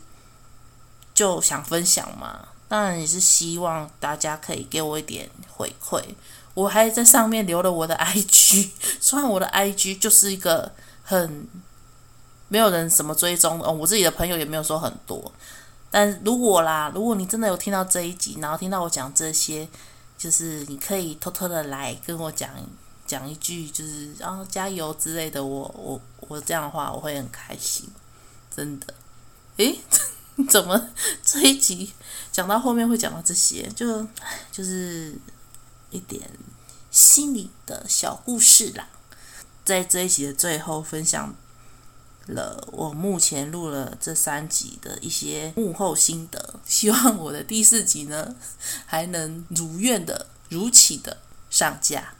[1.15, 2.49] 就想分享嘛。
[2.69, 6.03] 当然也是希望大家可以给我一点回馈。
[6.53, 8.69] 我还在上面留了我的 IG，
[9.01, 10.71] 虽然我的 IG 就是一个
[11.03, 11.49] 很
[12.49, 15.33] 没有人什么追踪哦，我自己的朋友也没有说很多。
[15.91, 19.69] 但如果啦，如果你真的有听到这一集，然后听到我讲这些，
[20.17, 22.51] 就是你可以偷偷的来跟我讲。
[23.07, 27.89] 讲一句就是然后、啊、加油之类的，我我我这样的话我会很开心，
[28.55, 28.95] 真的。
[29.57, 29.81] 诶，
[30.49, 30.81] 怎么
[31.25, 31.93] 这一集
[32.31, 33.69] 讲到后面会讲到这些？
[33.75, 34.07] 就
[34.53, 35.13] 就是
[35.91, 36.23] 一点
[36.93, 38.89] 心里的小故事啦。
[39.65, 41.35] 在这一集的最后，分享
[42.27, 46.55] 了我目前录了这三集的一些幕后心得。
[46.65, 48.35] 希望我的第四集呢，
[48.87, 51.19] 还能如愿的如期的
[51.49, 52.15] 上架。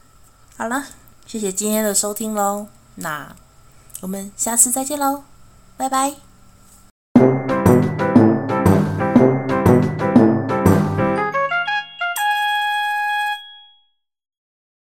[0.57, 0.87] 好了，
[1.27, 3.35] 谢谢今天的收听喽，那
[4.01, 5.25] 我们下次再见喽，
[5.77, 6.30] 拜拜。